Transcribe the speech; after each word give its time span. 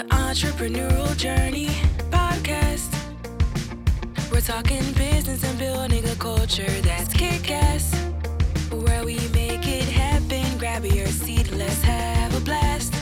The 0.00 0.06
Entrepreneurial 0.06 1.14
Journey 1.18 1.66
Podcast. 2.08 2.90
We're 4.32 4.40
talking 4.40 4.80
business 4.94 5.44
and 5.44 5.58
building 5.58 6.08
a 6.08 6.14
culture 6.14 6.70
that's 6.80 7.12
kick 7.12 7.50
ass. 7.50 7.94
Where 8.72 9.04
we 9.04 9.16
make 9.34 9.68
it 9.68 9.84
happen. 9.84 10.56
Grab 10.56 10.86
your 10.86 11.06
seat, 11.08 11.52
let's 11.52 11.82
have 11.82 12.34
a 12.34 12.40
blast. 12.40 12.94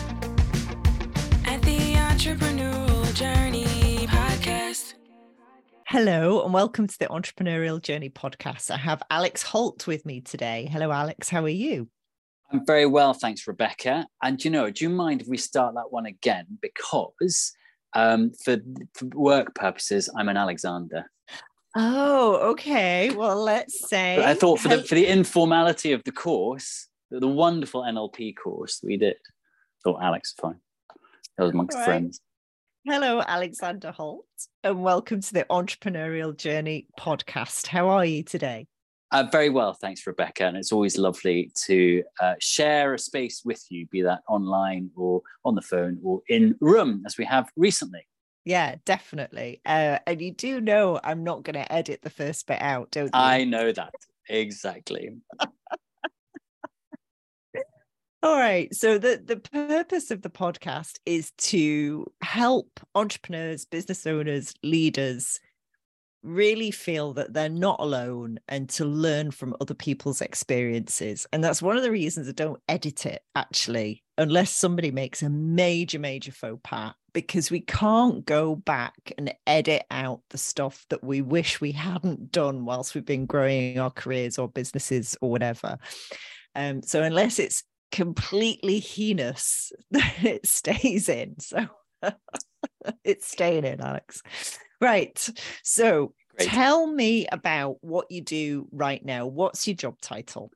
At 1.45 1.63
the 1.63 1.95
Entrepreneurial 1.95 3.15
Journey 3.15 4.09
Podcast. 4.09 4.95
Hello, 5.87 6.43
and 6.43 6.53
welcome 6.53 6.89
to 6.89 6.99
the 6.99 7.07
Entrepreneurial 7.07 7.81
Journey 7.81 8.11
podcast. 8.11 8.73
I 8.73 8.77
have 8.77 9.05
Alex 9.09 9.45
Holt 9.45 9.87
with 9.87 10.05
me 10.05 10.21
today. 10.21 10.69
Hello, 10.69 10.91
Alex. 10.91 11.29
How 11.29 11.45
are 11.45 11.49
you? 11.49 11.91
I'm 12.51 12.65
very 12.65 12.87
well, 12.87 13.13
thanks, 13.13 13.47
Rebecca. 13.47 14.07
And 14.23 14.43
you 14.43 14.51
know, 14.51 14.71
do 14.71 14.85
you 14.85 14.91
mind 14.91 15.21
if 15.21 15.29
we 15.29 15.37
start 15.37 15.75
that 15.75 15.91
one 15.93 16.07
again? 16.07 16.47
Because 16.63 17.53
um, 17.95 18.33
for, 18.43 18.57
for 18.95 19.07
work 19.15 19.55
purposes, 19.55 20.09
I'm 20.17 20.29
an 20.29 20.37
Alexander. 20.37 21.11
Oh, 21.77 22.51
okay. 22.53 23.11
Well, 23.11 23.43
let's 23.43 23.89
say. 23.89 24.17
But 24.17 24.25
I 24.25 24.35
thought 24.35 24.61
for 24.61 24.69
the 24.69 24.83
for 24.83 24.95
the 24.95 25.07
informality 25.07 25.93
of 25.93 26.03
the 26.05 26.13
course, 26.13 26.89
the, 27.11 27.21
the 27.21 27.29
wonderful 27.29 27.83
NLP 27.83 28.35
course 28.43 28.81
we 28.83 28.97
did, 28.97 29.17
thought 29.85 30.03
Alex 30.03 30.35
fine. 30.41 30.61
That 31.37 31.45
was 31.45 31.53
amongst 31.53 31.77
right. 31.77 31.85
friends. 31.85 32.21
Hello, 32.87 33.21
Alexander 33.21 33.93
Holt, 33.93 34.25
and 34.65 34.83
welcome 34.83 35.21
to 35.21 35.35
the 35.35 35.45
Entrepreneurial 35.51 36.35
Journey 36.35 36.87
podcast. 36.99 37.67
How 37.67 37.91
are 37.91 38.05
you 38.05 38.23
today? 38.23 38.67
Uh, 39.11 39.25
very 39.33 39.49
well, 39.49 39.73
thanks, 39.73 40.07
Rebecca. 40.07 40.45
And 40.45 40.57
it's 40.57 40.73
always 40.73 40.99
lovely 40.99 41.51
to 41.67 42.03
uh, 42.21 42.35
share 42.41 42.95
a 42.95 42.99
space 42.99 43.43
with 43.45 43.65
you, 43.71 43.87
be 43.87 44.03
that 44.03 44.21
online 44.29 44.91
or 44.97 45.23
on 45.45 45.55
the 45.55 45.63
phone 45.63 45.99
or 46.03 46.21
in 46.29 46.57
room, 46.61 47.03
as 47.07 47.17
we 47.17 47.25
have 47.25 47.51
recently. 47.57 48.07
Yeah, 48.45 48.77
definitely. 48.85 49.61
Uh, 49.65 49.99
and 50.07 50.21
you 50.21 50.33
do 50.33 50.61
know 50.61 51.01
I'm 51.03 51.25
not 51.25 51.43
going 51.43 51.55
to 51.55 51.73
edit 51.73 52.03
the 52.03 52.11
first 52.11 52.47
bit 52.47 52.61
out, 52.61 52.91
don't 52.91 53.07
you? 53.07 53.11
I 53.15 53.45
know 53.45 53.73
that 53.73 53.95
exactly. 54.29 55.11
All 58.23 58.37
right. 58.37 58.75
So 58.75 58.99
the 58.99 59.23
the 59.25 59.37
purpose 59.37 60.11
of 60.11 60.23
the 60.23 60.31
podcast 60.31 60.99
is 61.07 61.31
to 61.39 62.07
help 62.21 62.81
entrepreneurs, 62.95 63.65
business 63.65 64.07
owners, 64.07 64.55
leaders 64.63 65.39
really 66.23 66.71
feel 66.71 67.13
that 67.15 67.33
they're 67.33 67.49
not 67.49 67.81
alone 67.81 68.39
and 68.49 68.69
to 68.69 68.85
learn 68.85 69.31
from 69.31 69.57
other 69.61 69.75
people's 69.75 70.21
experiences. 70.21 71.27
And 71.33 71.43
that's 71.43 71.63
one 71.63 71.77
of 71.77 71.83
the 71.83 71.91
reasons 71.91 72.29
I 72.29 72.33
don't 72.33 72.61
edit 72.69 73.07
it 73.07 73.23
actually, 73.35 74.03
unless 74.17 74.51
somebody 74.51 74.91
makes 74.91 75.23
a 75.23 75.31
major 75.31 75.99
major 75.99 76.33
faux 76.33 76.61
pas 76.63 76.95
because 77.13 77.51
we 77.51 77.61
can't 77.61 78.25
go 78.27 78.55
back 78.55 79.13
and 79.17 79.35
edit 79.47 79.85
out 79.91 80.21
the 80.31 80.39
stuff 80.39 80.85
that 80.91 81.03
we 81.03 81.23
wish 81.23 81.61
we 81.61 81.73
hadn't 81.73 82.31
done 82.31 82.65
whilst 82.65 82.95
we've 82.95 83.05
been 83.05 83.27
growing 83.27 83.79
our 83.79 83.91
careers 83.91 84.39
or 84.39 84.49
businesses 84.49 85.17
or 85.21 85.31
whatever. 85.31 85.79
Um, 86.55 86.83
so 86.83 87.03
unless 87.03 87.39
it's 87.39 87.65
completely 87.91 88.79
heinous 88.81 89.73
it 89.91 90.47
stays 90.47 91.09
in. 91.09 91.41
So 91.41 91.67
it's 93.05 93.27
staying 93.27 93.65
in, 93.65 93.81
Alex. 93.81 94.23
Right. 94.81 95.29
So 95.63 96.15
Great. 96.37 96.49
tell 96.49 96.87
me 96.87 97.27
about 97.31 97.77
what 97.81 98.11
you 98.11 98.23
do 98.23 98.69
right 98.73 99.05
now. 99.05 99.27
What's 99.27 99.67
your 99.67 99.77
job 99.77 100.01
title? 100.01 100.51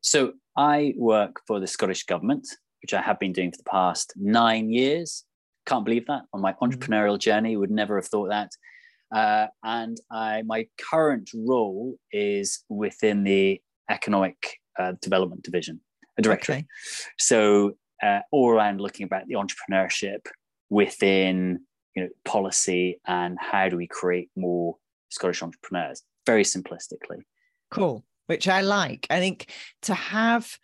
So 0.00 0.34
I 0.56 0.94
work 0.96 1.40
for 1.46 1.60
the 1.60 1.66
Scottish 1.66 2.04
Government, 2.04 2.46
which 2.82 2.94
I 2.94 3.00
have 3.00 3.18
been 3.18 3.32
doing 3.32 3.50
for 3.50 3.58
the 3.58 3.70
past 3.70 4.12
nine 4.16 4.70
years. 4.70 5.24
Can't 5.66 5.84
believe 5.84 6.06
that 6.06 6.22
on 6.32 6.40
my 6.40 6.54
entrepreneurial 6.62 7.18
journey. 7.18 7.56
Would 7.56 7.70
never 7.70 7.96
have 7.96 8.06
thought 8.06 8.28
that. 8.28 8.50
Uh, 9.14 9.46
and 9.62 9.98
I, 10.10 10.42
my 10.42 10.66
current 10.78 11.30
role 11.34 11.96
is 12.12 12.64
within 12.68 13.24
the 13.24 13.60
Economic 13.88 14.58
uh, 14.78 14.92
Development 15.00 15.42
Division, 15.42 15.80
a 16.18 16.22
director. 16.22 16.52
Okay. 16.52 16.66
So 17.18 17.76
uh, 18.02 18.20
all 18.32 18.50
around 18.50 18.80
looking 18.80 19.04
about 19.04 19.26
the 19.26 19.34
entrepreneurship 19.34 20.26
within 20.70 21.60
you 21.96 22.04
know 22.04 22.08
policy 22.24 23.00
and 23.06 23.36
how 23.40 23.68
do 23.68 23.76
we 23.76 23.88
create 23.88 24.30
more 24.36 24.76
Scottish 25.08 25.42
entrepreneurs. 25.42 26.02
Very 26.26 26.44
simplistically. 26.44 27.22
Cool. 27.70 28.04
Which 28.26 28.48
I 28.48 28.60
like. 28.60 29.06
I 29.10 29.18
think 29.20 29.50
to 29.82 29.94
have 29.94 30.58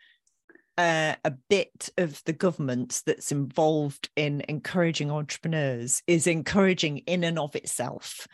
uh, 0.78 1.15
a 1.25 1.31
bit 1.48 1.91
of 1.98 2.22
the 2.25 2.32
government 2.32 3.03
that's 3.06 3.32
involved 3.32 4.10
in 4.16 4.42
encouraging 4.48 5.10
entrepreneurs 5.10 6.03
is 6.06 6.26
encouraging 6.26 6.98
in 6.98 7.25
and 7.25 7.38
of 7.38 7.54
itself. 7.54 8.26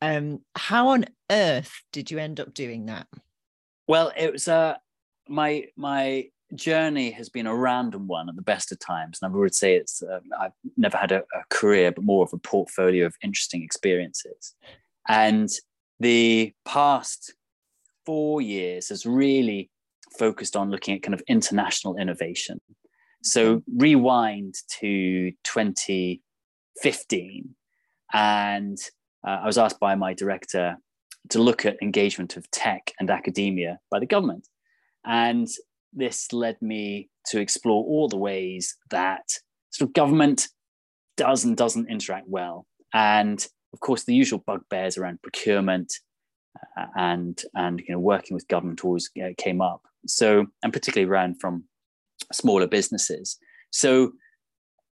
Um, 0.00 0.40
how 0.56 0.88
on 0.88 1.04
earth 1.30 1.82
did 1.92 2.10
you 2.10 2.18
end 2.18 2.40
up 2.40 2.54
doing 2.54 2.86
that? 2.86 3.06
Well, 3.86 4.12
it 4.16 4.32
was 4.32 4.48
uh, 4.48 4.76
my 5.28 5.66
my 5.76 6.28
journey 6.54 7.10
has 7.12 7.28
been 7.28 7.46
a 7.46 7.54
random 7.54 8.06
one 8.06 8.28
at 8.28 8.36
the 8.36 8.42
best 8.42 8.72
of 8.72 8.78
times, 8.78 9.18
and 9.20 9.32
I 9.32 9.36
would 9.36 9.54
say 9.54 9.76
it's 9.76 10.02
uh, 10.02 10.20
I've 10.38 10.52
never 10.76 10.96
had 10.96 11.12
a, 11.12 11.18
a 11.18 11.44
career, 11.50 11.92
but 11.92 12.04
more 12.04 12.24
of 12.24 12.32
a 12.32 12.38
portfolio 12.38 13.06
of 13.06 13.14
interesting 13.22 13.62
experiences. 13.62 14.54
And 15.08 15.48
the 16.00 16.52
past 16.64 17.34
four 18.04 18.40
years 18.40 18.88
has 18.88 19.06
really 19.06 19.70
focused 20.18 20.56
on 20.56 20.70
looking 20.70 20.94
at 20.94 21.02
kind 21.02 21.14
of 21.14 21.22
international 21.26 21.96
innovation. 21.96 22.60
So 23.22 23.62
rewind 23.76 24.54
to 24.80 25.30
2015, 25.44 27.54
and 28.12 28.78
uh, 29.26 29.38
I 29.42 29.46
was 29.46 29.58
asked 29.58 29.80
by 29.80 29.94
my 29.94 30.12
director 30.12 30.76
to 31.30 31.40
look 31.40 31.64
at 31.64 31.80
engagement 31.80 32.36
of 32.36 32.50
tech 32.50 32.92
and 32.98 33.10
academia 33.10 33.78
by 33.90 34.00
the 34.00 34.06
government. 34.06 34.48
And 35.04 35.48
this 35.92 36.32
led 36.32 36.60
me 36.62 37.08
to 37.26 37.40
explore 37.40 37.84
all 37.84 38.08
the 38.08 38.16
ways 38.16 38.76
that 38.90 39.24
sort 39.70 39.88
of 39.88 39.94
government 39.94 40.48
does 41.16 41.44
and 41.44 41.56
doesn't 41.56 41.90
interact 41.90 42.26
well. 42.28 42.66
And 42.94 43.44
of 43.72 43.80
course, 43.80 44.04
the 44.04 44.14
usual 44.14 44.42
bugbears 44.46 44.98
around 44.98 45.22
procurement 45.22 45.92
uh, 46.76 46.86
and 46.96 47.42
and 47.54 47.80
you 47.80 47.94
know 47.94 47.98
working 47.98 48.34
with 48.34 48.48
government 48.48 48.84
always 48.84 49.10
uh, 49.22 49.28
came 49.38 49.60
up. 49.60 49.82
So 50.06 50.46
and 50.62 50.72
particularly 50.72 51.10
around 51.10 51.40
from 51.40 51.64
smaller 52.32 52.66
businesses. 52.66 53.38
So 53.70 54.12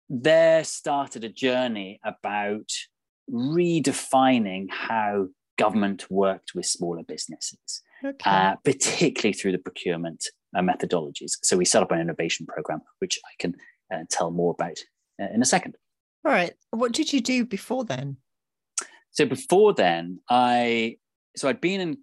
there 0.10 0.64
started 0.64 1.24
a 1.24 1.30
journey 1.30 2.00
about 2.04 2.70
redefining 3.32 4.68
how 4.70 5.28
government 5.58 6.06
worked 6.12 6.54
with 6.54 6.66
smaller 6.66 7.04
businesses, 7.04 7.82
Okay. 8.04 8.30
uh, 8.30 8.56
particularly 8.64 9.34
through 9.34 9.54
the 9.54 9.58
procurement 9.58 10.26
methodologies. 10.62 11.34
So 11.44 11.58
we 11.58 11.66
set 11.66 11.84
up 11.84 11.92
an 11.92 12.00
innovation 12.00 12.46
program, 12.46 12.82
which 13.00 13.20
I 13.26 13.34
can 13.40 13.56
uh, 13.94 14.04
tell 14.10 14.32
more 14.32 14.52
about 14.58 14.78
uh, 15.22 15.28
in 15.34 15.42
a 15.42 15.46
second. 15.46 15.76
All 16.26 16.32
right. 16.32 16.54
What 16.72 16.92
did 16.92 17.14
you 17.14 17.22
do 17.22 17.46
before 17.46 17.86
then? 17.86 18.18
So 19.12 19.26
before 19.26 19.74
then, 19.74 20.20
I 20.30 20.98
so 21.38 21.48
I'd 21.50 21.62
been 21.62 21.82
in. 21.82 21.98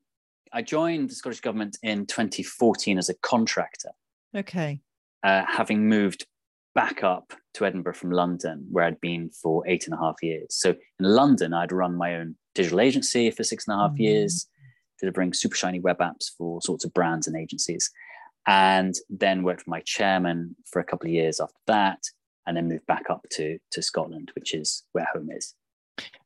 I 0.55 0.61
joined 0.63 1.09
the 1.11 1.15
Scottish 1.15 1.41
government 1.41 1.79
in 1.83 2.05
2014 2.07 2.99
as 2.99 3.09
a 3.09 3.15
contractor, 3.15 3.91
Okay. 4.37 4.81
uh, 5.23 5.45
having 5.49 5.89
moved 5.89 6.27
back 6.75 7.03
up 7.03 7.33
to 7.55 7.65
Edinburgh 7.65 7.95
from 7.95 8.11
London, 8.11 8.67
where 8.71 8.85
I'd 8.85 9.01
been 9.01 9.31
for 9.31 9.67
eight 9.67 9.87
and 9.87 9.95
a 9.95 9.97
half 9.99 10.17
years. 10.23 10.47
So 10.51 10.71
in 10.71 10.77
London, 11.01 11.55
I'd 11.55 11.73
run 11.73 11.95
my 11.97 12.17
own 12.17 12.37
digital 12.55 12.81
agency 12.81 13.31
for 13.31 13.45
six 13.45 13.67
and 13.67 13.75
a 13.75 13.79
half 13.79 13.93
Mhm. 13.93 13.99
years, 14.01 14.47
delivering 15.01 15.33
super 15.33 15.57
shiny 15.57 15.81
web 15.81 15.99
apps 15.99 16.31
for 16.37 16.55
all 16.55 16.61
sorts 16.61 16.85
of 16.85 16.93
brands 16.93 17.27
and 17.27 17.35
agencies, 17.37 17.91
and 18.47 18.95
then 19.09 19.43
worked 19.43 19.63
for 19.63 19.71
my 19.71 19.81
chairman 19.81 20.57
for 20.67 20.81
a 20.81 20.85
couple 20.85 21.07
of 21.07 21.13
years 21.13 21.41
after 21.41 21.61
that, 21.67 22.03
and 22.47 22.57
then 22.57 22.69
moved 22.69 22.87
back 22.87 23.11
up 23.11 23.27
to 23.33 23.59
to 23.71 23.83
Scotland, 23.83 24.33
which 24.35 24.55
is 24.55 24.85
where 24.93 25.07
home 25.13 25.31
is. 25.31 25.55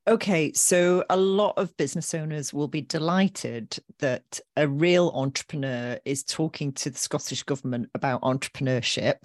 Okay, 0.09 0.53
so 0.53 1.05
a 1.11 1.17
lot 1.17 1.55
of 1.57 1.77
business 1.77 2.15
owners 2.15 2.53
will 2.53 2.69
be 2.69 2.81
delighted 2.81 3.77
that 3.99 4.39
a 4.57 4.69
real 4.69 5.11
entrepreneur 5.15 5.99
is 6.05 6.23
talking 6.23 6.73
to 6.75 6.91
the 6.91 6.99
Scottish 6.99 7.43
government 7.43 7.91
about 7.93 8.23
entrepreneurship. 8.23 9.25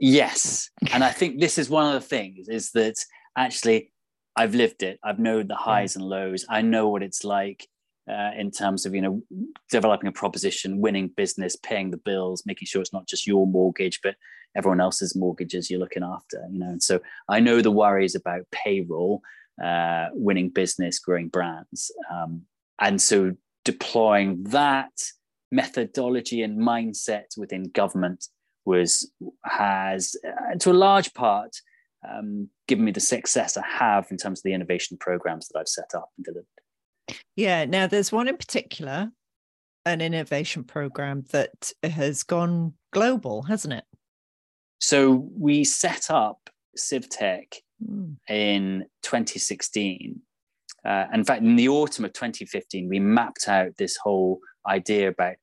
Yes. 0.00 0.70
And 0.92 1.04
I 1.04 1.10
think 1.10 1.40
this 1.40 1.58
is 1.58 1.70
one 1.70 1.86
of 1.86 2.00
the 2.00 2.08
things 2.08 2.48
is 2.48 2.72
that 2.72 2.96
actually 3.36 3.92
I've 4.34 4.54
lived 4.54 4.82
it. 4.82 4.98
I've 5.04 5.18
known 5.18 5.46
the 5.48 5.54
highs 5.54 5.92
mm. 5.92 5.96
and 5.96 6.04
lows. 6.06 6.46
I 6.48 6.62
know 6.62 6.88
what 6.88 7.02
it's 7.02 7.24
like 7.24 7.68
uh, 8.08 8.30
in 8.36 8.50
terms 8.50 8.86
of, 8.86 8.94
you 8.94 9.02
know, 9.02 9.22
developing 9.70 10.08
a 10.08 10.12
proposition, 10.12 10.80
winning 10.80 11.08
business, 11.08 11.56
paying 11.56 11.90
the 11.90 11.96
bills, 11.96 12.42
making 12.46 12.66
sure 12.66 12.80
it's 12.80 12.92
not 12.92 13.06
just 13.06 13.26
your 13.26 13.46
mortgage, 13.46 14.00
but 14.02 14.14
everyone 14.56 14.80
else's 14.80 15.14
mortgages 15.14 15.70
you're 15.70 15.80
looking 15.80 16.02
after, 16.02 16.44
you 16.50 16.58
know. 16.58 16.68
And 16.68 16.82
so 16.82 17.00
I 17.28 17.40
know 17.40 17.60
the 17.60 17.70
worries 17.70 18.14
about 18.14 18.46
payroll, 18.50 19.22
uh, 19.62 20.06
winning 20.12 20.48
business, 20.48 20.98
growing 20.98 21.28
brands. 21.28 21.90
Um, 22.10 22.42
and 22.80 23.00
so 23.00 23.34
deploying 23.64 24.44
that 24.44 24.92
methodology 25.50 26.42
and 26.42 26.58
mindset 26.58 27.36
within 27.36 27.64
government 27.64 28.26
was 28.64 29.10
has 29.44 30.14
uh, 30.26 30.56
to 30.58 30.70
a 30.70 30.72
large 30.72 31.14
part 31.14 31.56
um, 32.08 32.48
given 32.66 32.84
me 32.84 32.92
the 32.92 33.00
success 33.00 33.56
I 33.56 33.66
have 33.66 34.06
in 34.10 34.16
terms 34.16 34.40
of 34.40 34.42
the 34.44 34.52
innovation 34.52 34.96
programs 34.98 35.48
that 35.48 35.58
I've 35.58 35.68
set 35.68 35.94
up 35.94 36.10
and 36.16 36.24
delivered. 36.24 36.46
Yeah. 37.36 37.64
Now, 37.64 37.86
there's 37.86 38.12
one 38.12 38.28
in 38.28 38.36
particular, 38.36 39.10
an 39.86 40.00
innovation 40.00 40.64
program 40.64 41.24
that 41.30 41.72
has 41.82 42.22
gone 42.22 42.74
global, 42.92 43.42
hasn't 43.42 43.74
it? 43.74 43.84
So 44.80 45.28
we 45.36 45.64
set 45.64 46.10
up 46.10 46.50
CivTech 46.76 47.54
Mm. 47.84 48.16
in 48.28 48.86
2016. 49.02 50.20
Uh, 50.84 51.04
in 51.12 51.24
fact, 51.24 51.42
in 51.42 51.56
the 51.56 51.68
autumn 51.68 52.04
of 52.04 52.12
2015, 52.12 52.88
we 52.88 52.98
mapped 52.98 53.48
out 53.48 53.76
this 53.76 53.96
whole 53.96 54.40
idea 54.66 55.08
about 55.08 55.36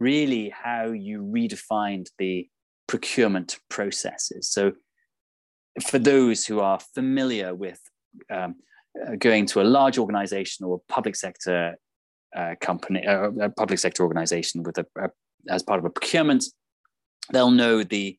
really 0.00 0.48
how 0.48 0.86
you 0.86 1.22
redefined 1.22 2.06
the 2.18 2.48
procurement 2.86 3.58
processes. 3.68 4.50
So, 4.50 4.72
for 5.86 5.98
those 6.00 6.46
who 6.46 6.58
are 6.60 6.80
familiar 6.80 7.54
with 7.54 7.80
um, 8.30 8.56
going 9.18 9.46
to 9.46 9.60
a 9.60 9.62
large 9.62 9.98
organization 9.98 10.64
or 10.64 10.80
public 10.88 11.16
sector 11.16 11.76
uh, 12.36 12.54
company, 12.60 13.06
uh, 13.06 13.30
a 13.40 13.50
public 13.50 13.78
sector 13.78 14.02
organization 14.02 14.62
with 14.62 14.78
a, 14.78 14.86
a, 14.98 15.08
as 15.48 15.62
part 15.62 15.78
of 15.78 15.84
a 15.84 15.90
procurement, 15.90 16.44
they'll 17.32 17.50
know 17.50 17.82
the 17.82 18.18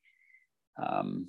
um, 0.81 1.27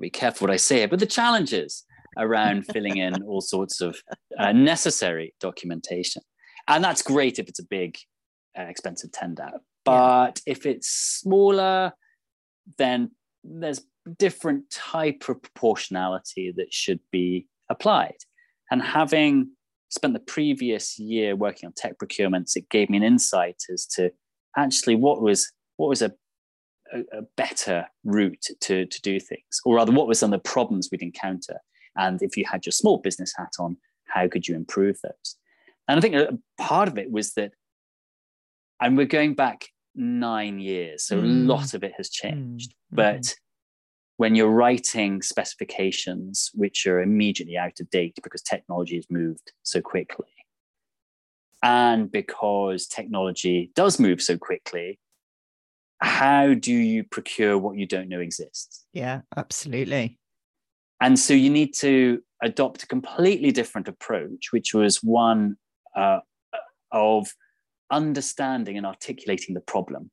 be 0.00 0.10
careful 0.10 0.46
what 0.46 0.52
I 0.52 0.56
say, 0.56 0.84
but 0.86 0.98
the 0.98 1.06
challenges 1.06 1.84
around 2.18 2.66
filling 2.72 2.96
in 2.96 3.22
all 3.22 3.40
sorts 3.40 3.80
of 3.80 3.96
uh, 4.38 4.52
necessary 4.52 5.34
documentation. 5.40 6.22
And 6.68 6.82
that's 6.82 7.02
great 7.02 7.38
if 7.38 7.48
it's 7.48 7.60
a 7.60 7.64
big, 7.64 7.96
uh, 8.58 8.62
expensive 8.62 9.12
tender. 9.12 9.50
But 9.84 10.40
yeah. 10.46 10.52
if 10.52 10.66
it's 10.66 10.88
smaller, 10.88 11.92
then 12.78 13.10
there's 13.42 13.82
different 14.18 14.70
type 14.70 15.24
of 15.28 15.42
proportionality 15.42 16.52
that 16.56 16.72
should 16.72 17.00
be 17.10 17.46
applied. 17.68 18.16
And 18.74 18.82
having 18.82 19.52
spent 19.88 20.14
the 20.14 20.18
previous 20.18 20.98
year 20.98 21.36
working 21.36 21.68
on 21.68 21.72
tech 21.76 21.96
procurements, 21.96 22.56
it 22.56 22.68
gave 22.70 22.90
me 22.90 22.96
an 22.96 23.04
insight 23.04 23.62
as 23.72 23.86
to 23.86 24.10
actually 24.56 24.96
what 24.96 25.22
was 25.22 25.52
what 25.76 25.88
was 25.88 26.02
a 26.02 26.12
a, 26.92 27.18
a 27.18 27.22
better 27.36 27.86
route 28.02 28.46
to, 28.62 28.84
to 28.84 29.02
do 29.02 29.20
things? 29.20 29.60
Or 29.64 29.76
rather, 29.76 29.92
what 29.92 30.08
were 30.08 30.14
some 30.14 30.32
of 30.32 30.42
the 30.42 30.50
problems 30.50 30.88
we'd 30.90 31.02
encounter? 31.02 31.60
And 31.96 32.20
if 32.20 32.36
you 32.36 32.44
had 32.50 32.66
your 32.66 32.72
small 32.72 32.98
business 32.98 33.32
hat 33.38 33.52
on, 33.60 33.76
how 34.06 34.26
could 34.26 34.48
you 34.48 34.56
improve 34.56 34.98
those? 35.04 35.36
And 35.86 35.96
I 35.96 36.00
think 36.00 36.16
a 36.16 36.36
part 36.58 36.88
of 36.88 36.98
it 36.98 37.12
was 37.12 37.34
that, 37.34 37.52
and 38.80 38.96
we're 38.96 39.06
going 39.06 39.34
back 39.34 39.68
nine 39.94 40.58
years, 40.58 41.06
so 41.06 41.16
mm. 41.18 41.22
a 41.22 41.26
lot 41.26 41.74
of 41.74 41.84
it 41.84 41.92
has 41.96 42.10
changed. 42.10 42.72
Mm. 42.72 42.96
But 42.96 43.20
mm. 43.20 43.34
When 44.16 44.34
you're 44.34 44.50
writing 44.50 45.22
specifications 45.22 46.50
which 46.54 46.86
are 46.86 47.00
immediately 47.00 47.56
out 47.56 47.80
of 47.80 47.90
date 47.90 48.18
because 48.22 48.42
technology 48.42 48.96
has 48.96 49.06
moved 49.10 49.52
so 49.62 49.80
quickly, 49.80 50.26
and 51.62 52.12
because 52.12 52.86
technology 52.86 53.70
does 53.74 53.98
move 53.98 54.20
so 54.20 54.36
quickly, 54.36 54.98
how 56.00 56.54
do 56.54 56.72
you 56.72 57.04
procure 57.04 57.56
what 57.56 57.76
you 57.76 57.86
don't 57.86 58.08
know 58.08 58.20
exists? 58.20 58.84
Yeah, 58.92 59.22
absolutely. 59.36 60.18
And 61.00 61.18
so 61.18 61.34
you 61.34 61.50
need 61.50 61.74
to 61.76 62.22
adopt 62.42 62.82
a 62.82 62.86
completely 62.86 63.50
different 63.50 63.88
approach, 63.88 64.52
which 64.52 64.74
was 64.74 65.02
one 65.02 65.56
uh, 65.96 66.20
of 66.92 67.28
understanding 67.90 68.76
and 68.76 68.86
articulating 68.86 69.54
the 69.54 69.60
problem. 69.60 70.10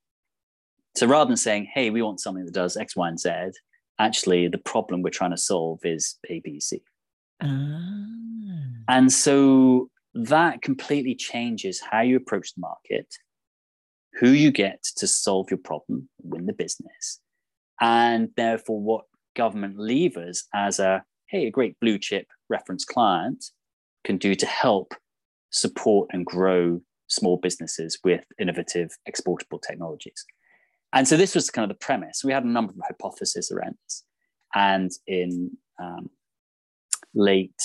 So 0.95 1.07
rather 1.07 1.27
than 1.27 1.37
saying, 1.37 1.69
hey, 1.73 1.89
we 1.89 2.01
want 2.01 2.19
something 2.19 2.45
that 2.45 2.53
does 2.53 2.77
X, 2.77 2.95
Y, 2.95 3.07
and 3.07 3.19
Z, 3.19 3.29
actually, 3.99 4.47
the 4.47 4.57
problem 4.57 5.01
we're 5.01 5.09
trying 5.09 5.31
to 5.31 5.37
solve 5.37 5.79
is 5.83 6.17
A, 6.29 6.39
B, 6.39 6.59
C. 6.59 6.81
Ah. 7.41 7.47
And 8.87 9.11
so 9.11 9.89
that 10.13 10.61
completely 10.61 11.15
changes 11.15 11.79
how 11.79 12.01
you 12.01 12.17
approach 12.17 12.53
the 12.53 12.61
market 12.61 13.07
who 14.19 14.29
you 14.29 14.51
get 14.51 14.83
to 14.97 15.07
solve 15.07 15.49
your 15.49 15.57
problem, 15.57 16.09
win 16.21 16.45
the 16.45 16.53
business, 16.53 17.19
and 17.79 18.29
therefore 18.35 18.81
what 18.81 19.05
government 19.35 19.77
levers 19.77 20.43
as 20.53 20.79
a 20.79 21.03
hey, 21.27 21.47
a 21.47 21.51
great 21.51 21.79
blue 21.79 21.97
chip 21.97 22.27
reference 22.49 22.83
client 22.83 23.45
can 24.03 24.17
do 24.17 24.35
to 24.35 24.45
help 24.45 24.93
support 25.49 26.09
and 26.11 26.25
grow 26.25 26.81
small 27.07 27.37
businesses 27.37 27.97
with 28.03 28.25
innovative 28.37 28.91
exportable 29.07 29.59
technologies. 29.59 30.25
And 30.93 31.07
so 31.07 31.15
this 31.17 31.35
was 31.35 31.49
kind 31.49 31.69
of 31.69 31.77
the 31.77 31.83
premise. 31.83 32.23
We 32.23 32.33
had 32.33 32.43
a 32.43 32.49
number 32.49 32.73
of 32.73 32.79
hypotheses 32.85 33.51
around 33.51 33.75
this. 33.85 34.03
And 34.53 34.91
in 35.07 35.51
um, 35.81 36.09
late 37.15 37.55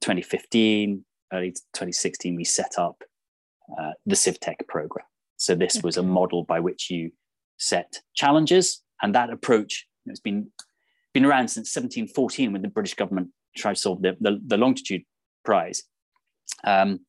2015, 0.00 1.04
early 1.32 1.50
2016, 1.50 2.36
we 2.36 2.44
set 2.44 2.74
up 2.78 3.02
uh, 3.78 3.92
the 4.04 4.14
CivTech 4.14 4.66
program. 4.68 5.06
So 5.36 5.54
this 5.54 5.82
was 5.82 5.96
a 5.96 6.02
model 6.02 6.44
by 6.44 6.60
which 6.60 6.90
you 6.90 7.10
set 7.58 8.00
challenges, 8.14 8.82
and 9.02 9.14
that 9.14 9.30
approach 9.30 9.86
has 10.08 10.20
been 10.20 10.50
been 11.12 11.24
around 11.24 11.48
since 11.48 11.74
1714 11.74 12.52
when 12.52 12.60
the 12.60 12.68
British 12.68 12.94
government 12.94 13.28
tried 13.56 13.74
to 13.74 13.80
solve 13.80 14.02
the, 14.02 14.16
the, 14.20 14.38
the 14.46 14.58
longitude 14.58 15.02
prize. 15.46 15.82
Um, 16.62 17.00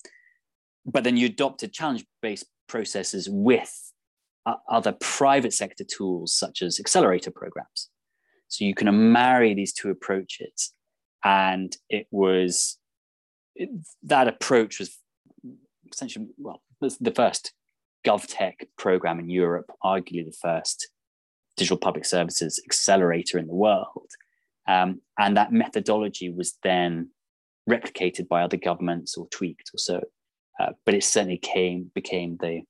but 0.85 1.03
then 1.03 1.17
you 1.17 1.25
adopted 1.25 1.73
challenge-based 1.73 2.45
processes 2.69 3.27
with 3.29 3.86
other 4.69 4.95
private 4.99 5.53
sector 5.53 5.83
tools 5.83 6.33
such 6.33 6.61
as 6.61 6.79
accelerator 6.79 7.31
programs. 7.31 7.89
So 8.47 8.65
you 8.65 8.73
can 8.73 9.11
marry 9.11 9.53
these 9.53 9.73
two 9.73 9.89
approaches, 9.89 10.73
and 11.23 11.75
it 11.89 12.07
was 12.11 12.77
it, 13.55 13.69
that 14.03 14.27
approach 14.27 14.79
was 14.79 14.97
essentially 15.91 16.27
well 16.37 16.61
the 16.99 17.11
first 17.11 17.53
GovTech 18.05 18.67
program 18.77 19.19
in 19.19 19.29
Europe, 19.29 19.69
arguably 19.83 20.25
the 20.25 20.37
first 20.41 20.87
digital 21.57 21.77
public 21.77 22.05
services 22.05 22.61
accelerator 22.65 23.37
in 23.37 23.47
the 23.47 23.53
world. 23.53 24.11
Um, 24.67 25.01
and 25.17 25.35
that 25.35 25.51
methodology 25.51 26.29
was 26.29 26.57
then 26.61 27.09
replicated 27.69 28.27
by 28.27 28.43
other 28.43 28.57
governments 28.57 29.17
or 29.17 29.27
tweaked 29.29 29.71
or 29.73 29.77
so. 29.77 30.01
Uh, 30.59 30.71
but 30.85 30.93
it 30.93 31.03
certainly 31.03 31.37
came 31.37 31.91
became 31.93 32.37
the 32.41 32.61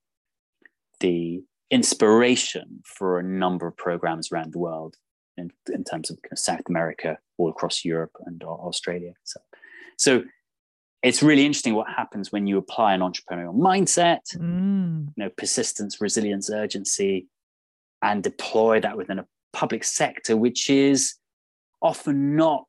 the 1.00 1.44
inspiration 1.70 2.82
for 2.86 3.20
a 3.20 3.24
number 3.24 3.68
of 3.68 3.76
programs 3.78 4.32
around 4.32 4.54
the 4.54 4.60
world 4.60 4.96
in, 5.38 5.52
in 5.74 5.84
terms 5.84 6.10
of, 6.10 6.22
kind 6.22 6.32
of 6.32 6.40
South 6.40 6.62
America, 6.70 7.18
all 7.38 7.50
across 7.50 7.86
Europe 7.86 8.14
and 8.26 8.44
Australia. 8.44 9.14
So, 9.24 9.40
so 9.98 10.24
it's 11.04 11.22
really 11.22 11.46
interesting 11.46 11.76
what 11.76 11.88
happens 11.90 12.32
when 12.32 12.48
you 12.48 12.58
apply 12.58 12.94
an 12.94 13.02
entrepreneurial 13.02 13.56
mindset, 13.56 14.20
mm. 14.36 15.08
you 15.16 15.24
know, 15.24 15.30
persistence, 15.38 16.02
resilience, 16.02 16.50
urgency, 16.50 17.28
and 18.02 18.24
deploy 18.24 18.80
that 18.80 18.98
within 18.98 19.20
a 19.20 19.26
public 19.54 19.84
sector, 19.84 20.36
which 20.36 20.70
is 20.70 21.16
often 21.82 22.36
not 22.36 22.68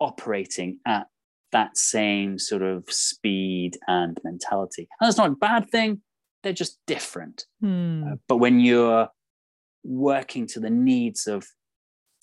operating 0.00 0.78
at 0.86 1.06
that 1.52 1.76
same 1.76 2.38
sort 2.38 2.62
of 2.62 2.84
speed 2.88 3.78
and 3.88 4.20
mentality. 4.24 4.88
And 5.00 5.06
that's 5.06 5.18
not 5.18 5.30
a 5.30 5.36
bad 5.36 5.70
thing, 5.70 6.02
they're 6.42 6.52
just 6.52 6.78
different. 6.86 7.46
Mm. 7.62 8.12
Uh, 8.12 8.16
but 8.28 8.36
when 8.36 8.60
you're 8.60 9.08
working 9.84 10.46
to 10.48 10.60
the 10.60 10.70
needs 10.70 11.26
of 11.26 11.46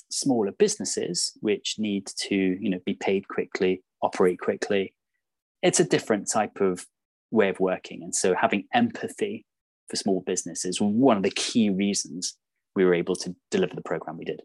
smaller 0.10 0.52
businesses, 0.52 1.34
which 1.42 1.76
need 1.78 2.08
to, 2.18 2.36
you 2.36 2.70
know, 2.70 2.80
be 2.86 2.94
paid 2.94 3.28
quickly, 3.28 3.84
operate 4.02 4.40
quickly, 4.40 4.94
it's 5.62 5.80
a 5.80 5.86
different 5.86 6.30
type 6.32 6.60
of 6.62 6.86
way 7.32 7.50
of 7.50 7.60
working. 7.60 8.04
And 8.04 8.14
so 8.14 8.36
having 8.40 8.66
empathy 8.74 9.46
for 9.90 9.96
small 9.96 10.22
business 10.22 10.66
is 10.66 10.80
one 10.80 11.18
of 11.18 11.24
the 11.24 11.32
key 11.32 11.70
reasons 11.70 12.38
we 12.76 12.86
were 12.86 12.94
able 12.94 13.16
to 13.18 13.36
deliver 13.52 13.76
the 13.76 13.82
program 13.82 14.18
we 14.18 14.26
did. 14.26 14.42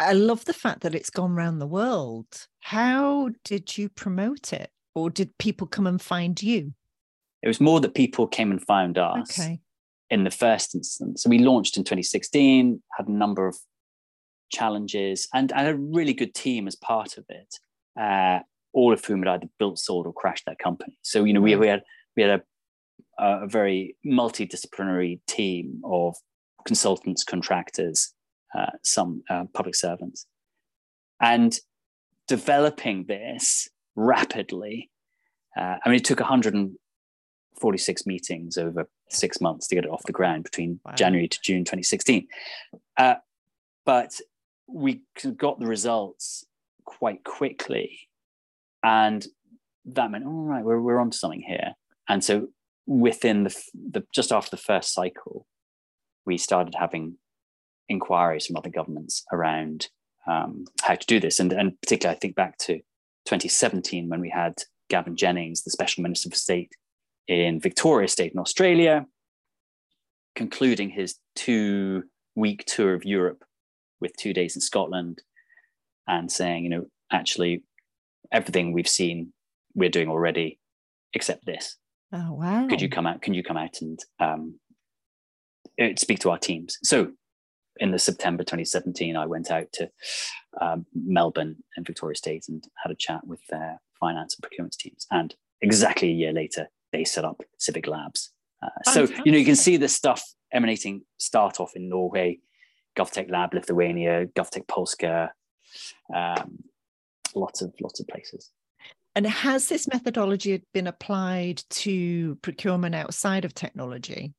I 0.00 0.12
love 0.12 0.44
the 0.44 0.52
fact 0.52 0.80
that 0.80 0.94
it's 0.94 1.10
gone 1.10 1.32
around 1.32 1.58
the 1.58 1.66
world. 1.66 2.26
How 2.60 3.30
did 3.44 3.78
you 3.78 3.88
promote 3.88 4.52
it? 4.52 4.70
Or 4.94 5.10
did 5.10 5.38
people 5.38 5.66
come 5.66 5.86
and 5.86 6.00
find 6.00 6.40
you? 6.42 6.74
It 7.44 7.48
was 7.48 7.60
more 7.60 7.78
that 7.80 7.94
people 7.94 8.26
came 8.26 8.50
and 8.50 8.64
found 8.64 8.96
us 8.96 9.38
okay. 9.38 9.60
in 10.08 10.24
the 10.24 10.30
first 10.30 10.74
instance. 10.74 11.22
So 11.22 11.28
we 11.28 11.38
launched 11.38 11.76
in 11.76 11.84
2016, 11.84 12.82
had 12.96 13.06
a 13.06 13.12
number 13.12 13.46
of 13.46 13.56
challenges 14.50 15.28
and, 15.34 15.52
and 15.52 15.68
a 15.68 15.76
really 15.76 16.14
good 16.14 16.34
team 16.34 16.66
as 16.66 16.74
part 16.74 17.18
of 17.18 17.26
it. 17.28 17.54
Uh, 18.00 18.40
all 18.72 18.94
of 18.94 19.04
whom 19.04 19.20
had 19.20 19.28
either 19.28 19.48
built, 19.58 19.78
sold, 19.78 20.06
or 20.06 20.12
crashed 20.12 20.46
that 20.46 20.58
company. 20.58 20.98
So 21.02 21.24
you 21.24 21.34
know, 21.34 21.40
we, 21.40 21.54
we 21.54 21.68
had 21.68 21.82
we 22.16 22.22
had 22.24 22.42
a, 23.18 23.42
a 23.42 23.46
very 23.46 23.94
multidisciplinary 24.04 25.20
team 25.26 25.80
of 25.84 26.16
consultants, 26.66 27.24
contractors, 27.24 28.14
uh, 28.58 28.70
some 28.82 29.22
uh, 29.30 29.44
public 29.52 29.74
servants, 29.74 30.26
and 31.20 31.58
developing 32.26 33.04
this 33.06 33.68
rapidly. 33.96 34.90
Uh, 35.56 35.76
I 35.84 35.88
mean, 35.88 35.96
it 35.96 36.04
took 36.04 36.20
146 37.56 38.06
meetings 38.06 38.58
over 38.58 38.88
six 39.10 39.40
months 39.40 39.68
to 39.68 39.74
get 39.74 39.84
it 39.84 39.90
off 39.90 40.02
the 40.04 40.12
ground 40.12 40.44
between 40.44 40.80
wow. 40.84 40.92
January 40.94 41.28
to 41.28 41.38
June 41.42 41.64
2016. 41.64 42.26
Uh, 42.96 43.14
but 43.86 44.20
we 44.66 45.02
got 45.36 45.60
the 45.60 45.66
results 45.66 46.44
quite 46.84 47.24
quickly. 47.24 48.08
And 48.82 49.26
that 49.86 50.10
meant, 50.10 50.26
all 50.26 50.44
right, 50.44 50.64
we're, 50.64 50.80
we're 50.80 51.00
onto 51.00 51.16
something 51.16 51.42
here. 51.42 51.74
And 52.08 52.24
so 52.24 52.48
within 52.86 53.44
the, 53.44 53.62
the 53.74 54.04
just 54.14 54.32
after 54.32 54.50
the 54.50 54.62
first 54.62 54.92
cycle, 54.92 55.46
we 56.26 56.38
started 56.38 56.74
having 56.78 57.16
inquiries 57.88 58.46
from 58.46 58.56
other 58.56 58.70
governments 58.70 59.24
around 59.32 59.88
um, 60.26 60.64
how 60.82 60.94
to 60.94 61.06
do 61.06 61.20
this. 61.20 61.38
And, 61.38 61.52
and 61.52 61.80
particularly, 61.80 62.16
I 62.16 62.18
think 62.18 62.34
back 62.34 62.58
to 62.58 62.78
2017 63.26 64.08
when 64.08 64.20
we 64.20 64.30
had 64.30 64.54
Gavin 64.88 65.16
Jennings, 65.16 65.62
the 65.62 65.70
Special 65.70 66.02
Minister 66.02 66.30
for 66.30 66.36
State 66.36 66.72
in 67.28 67.60
Victoria 67.60 68.08
State 68.08 68.32
in 68.32 68.38
Australia, 68.38 69.06
concluding 70.34 70.90
his 70.90 71.16
two 71.34 72.04
week 72.34 72.64
tour 72.66 72.94
of 72.94 73.04
Europe 73.04 73.44
with 74.00 74.16
two 74.16 74.32
days 74.32 74.56
in 74.56 74.60
Scotland 74.60 75.22
and 76.06 76.30
saying, 76.30 76.64
you 76.64 76.70
know, 76.70 76.86
actually, 77.10 77.62
everything 78.32 78.72
we've 78.72 78.88
seen, 78.88 79.32
we're 79.74 79.88
doing 79.88 80.08
already, 80.08 80.58
except 81.14 81.46
this. 81.46 81.76
Oh 82.12 82.32
wow! 82.32 82.66
Could 82.68 82.80
you 82.80 82.88
come 82.88 83.06
out? 83.06 83.22
Can 83.22 83.34
you 83.34 83.42
come 83.42 83.56
out 83.56 83.80
and 83.80 83.98
um, 84.20 84.60
uh, 85.80 85.88
speak 85.96 86.20
to 86.20 86.30
our 86.30 86.38
teams? 86.38 86.78
So, 86.84 87.12
in 87.78 87.90
the 87.90 87.98
September 87.98 88.44
2017, 88.44 89.16
I 89.16 89.26
went 89.26 89.50
out 89.50 89.66
to 89.74 89.90
um, 90.60 90.86
Melbourne 90.94 91.56
and 91.76 91.86
Victoria 91.86 92.14
State 92.14 92.44
and 92.48 92.62
had 92.82 92.92
a 92.92 92.96
chat 92.96 93.26
with 93.26 93.40
their 93.50 93.80
finance 93.98 94.36
and 94.36 94.42
procurement 94.42 94.76
teams. 94.78 95.06
And 95.10 95.34
exactly 95.60 96.08
a 96.08 96.12
year 96.12 96.32
later, 96.32 96.68
they 96.94 97.04
set 97.04 97.24
up 97.24 97.42
CivVic 97.58 97.88
Labs. 97.88 98.30
Uh, 98.62 98.90
so 98.92 99.08
you 99.24 99.32
know 99.32 99.38
you 99.38 99.44
can 99.44 99.56
see 99.56 99.76
this 99.76 99.94
stuff 99.94 100.22
emanating 100.52 101.02
start 101.18 101.60
off 101.60 101.72
in 101.74 101.88
Norway, 101.88 102.38
GovTech 102.96 103.30
Lab 103.30 103.52
Lithuania, 103.52 104.26
GovTech 104.26 104.66
Polska, 104.68 105.32
um, 106.14 106.62
lots 107.34 107.60
of 107.62 107.74
lots 107.82 108.00
of 108.00 108.06
places. 108.06 108.50
And 109.16 109.26
has 109.26 109.68
this 109.68 109.86
methodology 109.88 110.62
been 110.72 110.86
applied 110.86 111.62
to 111.70 112.36
procurement 112.36 112.94
outside 112.94 113.44
of 113.44 113.54
technology? 113.54 114.32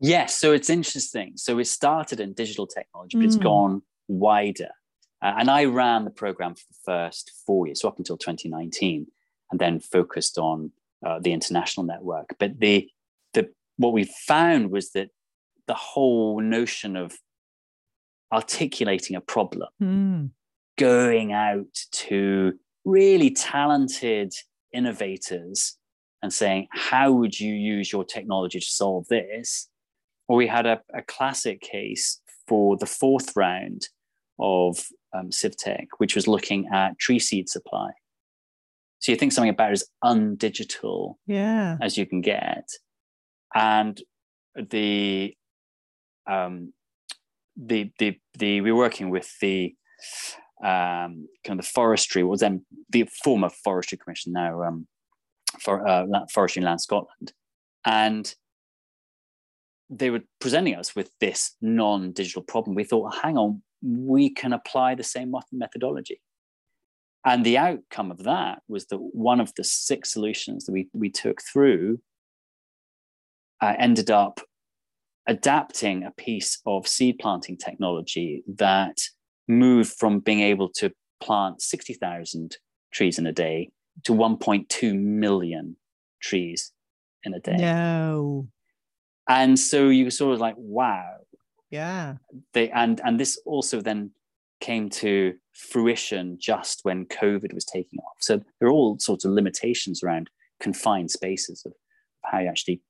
Yes, 0.00 0.36
so 0.36 0.52
it's 0.52 0.70
interesting. 0.70 1.32
So 1.36 1.58
it 1.58 1.66
started 1.66 2.20
in 2.20 2.32
digital 2.32 2.66
technology, 2.66 3.16
but 3.16 3.22
mm. 3.22 3.26
it's 3.26 3.36
hmm. 3.36 3.42
gone 3.42 3.82
wider. 4.06 4.70
Uh, 5.20 5.34
and 5.38 5.50
I 5.50 5.64
ran 5.64 6.04
the 6.04 6.10
program 6.10 6.54
for 6.54 6.64
the 6.70 6.78
first 6.84 7.32
four 7.44 7.66
years, 7.66 7.80
so 7.80 7.88
up 7.88 7.98
until 7.98 8.16
2019, 8.16 9.08
and 9.50 9.60
then 9.60 9.80
focused 9.80 10.38
on 10.38 10.70
uh, 11.04 11.18
the 11.20 11.32
international 11.32 11.86
network. 11.86 12.34
But 12.38 12.58
the 12.60 12.88
the 13.34 13.50
what 13.76 13.92
we 13.92 14.04
found 14.04 14.70
was 14.70 14.90
that 14.92 15.08
the 15.66 15.74
whole 15.74 16.40
notion 16.40 16.96
of 16.96 17.16
articulating 18.32 19.16
a 19.16 19.20
problem, 19.20 19.68
mm. 19.82 20.30
going 20.78 21.32
out 21.32 21.72
to 21.92 22.54
really 22.84 23.30
talented 23.30 24.32
innovators 24.72 25.76
and 26.22 26.32
saying, 26.32 26.66
how 26.72 27.12
would 27.12 27.38
you 27.38 27.54
use 27.54 27.92
your 27.92 28.04
technology 28.04 28.58
to 28.58 28.66
solve 28.66 29.06
this? 29.08 29.68
Well, 30.26 30.36
we 30.36 30.46
had 30.46 30.66
a, 30.66 30.80
a 30.94 31.02
classic 31.02 31.60
case 31.60 32.20
for 32.46 32.76
the 32.76 32.86
fourth 32.86 33.36
round 33.36 33.88
of 34.38 34.84
um, 35.14 35.30
CivTech, 35.30 35.86
which 35.98 36.14
was 36.14 36.26
looking 36.26 36.68
at 36.72 36.98
tree 36.98 37.18
seed 37.18 37.48
supply. 37.48 37.90
So 39.00 39.12
you 39.12 39.16
think 39.16 39.32
something 39.32 39.50
about 39.50 39.72
as 39.72 39.84
undigital 40.04 41.14
yeah. 41.26 41.76
as 41.80 41.96
you 41.96 42.06
can 42.06 42.20
get. 42.20 42.68
And 43.54 44.00
the 44.54 45.34
um, 46.28 46.72
the 47.56 47.90
the 47.98 48.18
the 48.38 48.60
we're 48.60 48.74
working 48.74 49.10
with 49.10 49.30
the 49.40 49.74
um, 50.62 51.28
kind 51.44 51.58
of 51.58 51.58
the 51.58 51.62
forestry 51.62 52.22
was 52.22 52.40
then 52.40 52.64
the 52.90 53.08
former 53.22 53.48
forestry 53.48 53.98
commission 53.98 54.32
now 54.32 54.62
um, 54.62 54.86
for 55.60 55.86
uh, 55.86 56.04
forestry 56.32 56.60
and 56.60 56.66
land 56.66 56.80
Scotland, 56.80 57.32
and 57.84 58.34
they 59.90 60.10
were 60.10 60.20
presenting 60.40 60.74
us 60.74 60.94
with 60.94 61.10
this 61.20 61.56
non-digital 61.62 62.42
problem. 62.42 62.74
We 62.74 62.84
thought, 62.84 63.14
hang 63.22 63.38
on, 63.38 63.62
we 63.82 64.28
can 64.30 64.52
apply 64.52 64.94
the 64.94 65.04
same 65.04 65.32
methodology. 65.52 66.20
And 67.28 67.44
the 67.44 67.58
outcome 67.58 68.10
of 68.10 68.22
that 68.22 68.62
was 68.68 68.86
that 68.86 68.96
one 68.96 69.38
of 69.38 69.54
the 69.54 69.62
six 69.62 70.14
solutions 70.14 70.64
that 70.64 70.72
we, 70.72 70.88
we 70.94 71.10
took 71.10 71.42
through 71.42 72.00
uh, 73.60 73.74
ended 73.78 74.10
up 74.10 74.40
adapting 75.26 76.04
a 76.04 76.10
piece 76.12 76.58
of 76.64 76.88
seed 76.88 77.18
planting 77.18 77.58
technology 77.58 78.42
that 78.56 78.96
moved 79.46 79.92
from 79.92 80.20
being 80.20 80.40
able 80.40 80.70
to 80.76 80.90
plant 81.20 81.60
60,000 81.60 82.56
trees 82.94 83.18
in 83.18 83.26
a 83.26 83.32
day 83.32 83.70
to 84.04 84.12
1.2 84.12 84.98
million 84.98 85.76
trees 86.22 86.72
in 87.24 87.34
a 87.34 87.40
day. 87.40 87.56
No. 87.58 88.48
And 89.28 89.58
so 89.58 89.90
you 89.90 90.04
were 90.04 90.10
sort 90.10 90.32
of 90.32 90.40
like, 90.40 90.54
wow. 90.56 91.16
Yeah. 91.70 92.14
They 92.54 92.70
and 92.70 93.02
and 93.04 93.20
this 93.20 93.38
also 93.44 93.82
then 93.82 94.12
came 94.60 94.88
to 94.90 95.34
fruition 95.52 96.36
just 96.40 96.80
when 96.84 97.06
COVID 97.06 97.52
was 97.52 97.64
taking 97.64 97.98
off. 98.00 98.16
So 98.20 98.40
there 98.58 98.68
are 98.68 98.72
all 98.72 98.98
sorts 98.98 99.24
of 99.24 99.32
limitations 99.32 100.02
around 100.02 100.30
confined 100.60 101.10
spaces 101.10 101.62
of 101.64 101.72
how 102.24 102.40
you 102.40 102.48
actually 102.48 102.80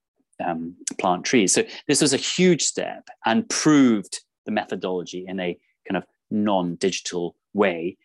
um, 0.44 0.75
plant 0.98 1.25
trees. 1.25 1.52
So 1.52 1.64
this 1.87 2.00
was 2.00 2.12
a 2.12 2.18
huge 2.18 2.62
step 2.62 3.08
and 3.26 3.48
proved 3.48 4.20
the 4.46 4.52
methodology 4.52 5.25
in 5.26 5.40
a 5.40 5.58
kind 5.88 5.96
of 5.96 6.04
non-digital 6.30 7.37
way, 7.52 7.96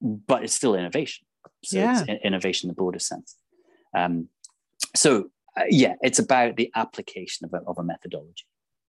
but 0.00 0.44
it's 0.44 0.54
still 0.54 0.74
innovation. 0.74 1.26
So 1.64 1.78
yeah. 1.78 2.04
it's 2.06 2.24
innovation 2.24 2.68
in 2.68 2.74
the 2.74 2.76
broader 2.76 2.98
sense. 2.98 3.36
Um, 3.94 4.28
so 4.96 5.30
uh, 5.56 5.64
yeah, 5.68 5.94
it's 6.00 6.18
about 6.18 6.56
the 6.56 6.70
application 6.74 7.44
of 7.44 7.52
a, 7.52 7.64
of 7.68 7.78
a 7.78 7.84
methodology. 7.84 8.46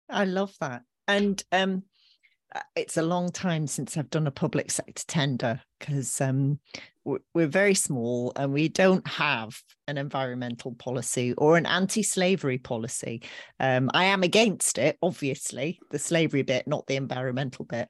I 0.09 0.25
love 0.25 0.55
that. 0.61 0.83
And 1.09 1.43
um, 1.53 1.85
it's 2.77 2.97
a 2.97 3.03
long 3.03 3.31
time 3.31 3.67
since 3.67 3.97
I've 3.97 4.11
done 4.11 4.27
a 4.27 4.33
public 4.33 4.71
sector 4.71 5.05
tender 5.07 5.61
because 5.79 6.21
um, 6.21 6.59
we're 7.05 7.47
very 7.47 7.75
small 7.75 8.33
and 8.37 8.53
we 8.53 8.69
don't 8.69 9.07
have 9.07 9.61
an 9.87 9.97
environmental 9.99 10.75
policy 10.75 11.33
or 11.35 11.57
an 11.57 11.67
anti-slavery 11.67 12.59
policy. 12.59 13.23
Um, 13.59 13.91
I 13.95 14.05
am 14.05 14.23
against 14.23 14.79
it, 14.79 14.99
obviously, 15.03 15.79
the 15.91 15.99
slavery 15.99 16.43
bit, 16.43 16.67
not 16.67 16.87
the 16.87 16.97
environmental 16.97 17.65
bit. 17.65 17.89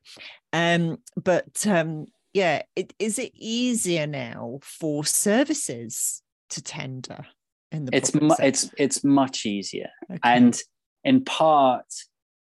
Um, 0.53 0.99
but 1.17 1.67
um, 1.67 2.07
yeah, 2.33 2.63
it, 2.77 2.93
is 2.99 3.19
it 3.19 3.33
easier 3.35 4.07
now 4.07 4.61
for 4.63 5.05
services 5.05 6.23
to 6.51 6.63
tender 6.63 7.27
in 7.73 7.87
the? 7.87 7.97
It's 7.97 8.15
mu- 8.15 8.35
it's 8.39 8.71
it's 8.79 9.03
much 9.03 9.47
easier, 9.47 9.91
okay. 10.11 10.21
and 10.23 10.59
in 11.03 11.25
part 11.25 11.87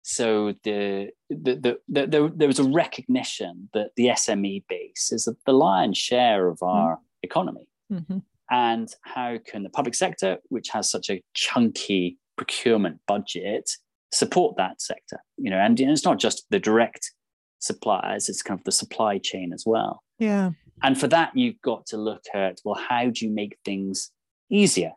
so 0.08 0.54
the, 0.64 1.10
the, 1.32 1.56
the, 1.56 1.80
the, 1.90 2.06
the, 2.06 2.34
there 2.36 2.48
was 2.48 2.60
a 2.60 2.64
recognition 2.64 3.70
that 3.74 3.90
the 3.96 4.10
SME 4.10 4.64
base 4.70 5.12
is 5.12 5.28
the 5.48 5.52
lion's 5.52 5.98
share 5.98 6.48
of 6.48 6.62
our 6.62 6.98
mm. 6.98 7.00
economy. 7.24 7.68
Mm-hmm. 7.92 8.20
And 8.52 8.88
how 9.02 9.40
can 9.44 9.64
the 9.64 9.72
public 9.72 9.96
sector, 9.96 10.38
which 10.50 10.70
has 10.70 10.92
such 10.92 11.10
a 11.10 11.24
chunky 11.34 12.20
procurement 12.38 13.00
budget, 13.08 13.72
support 14.12 14.58
that 14.58 14.80
sector? 14.80 15.18
You 15.38 15.50
know, 15.50 15.58
and 15.58 15.80
it's 15.80 16.06
not 16.06 16.20
just 16.20 16.46
the 16.52 16.60
direct 16.60 17.12
suppliers; 17.58 18.30
it's 18.30 18.44
kind 18.44 18.60
of 18.60 18.64
the 18.64 18.72
supply 18.72 19.18
chain 19.18 19.54
as 19.54 19.64
well. 19.66 20.04
Yeah. 20.20 20.52
And 20.84 21.00
for 21.00 21.08
that, 21.08 21.36
you've 21.36 21.60
got 21.64 21.88
to 21.88 21.98
look 21.98 22.26
at 22.36 22.60
well, 22.64 22.76
how 22.76 23.10
do 23.10 23.26
you 23.26 23.32
make 23.32 23.58
things 23.66 24.12
easier 24.52 24.92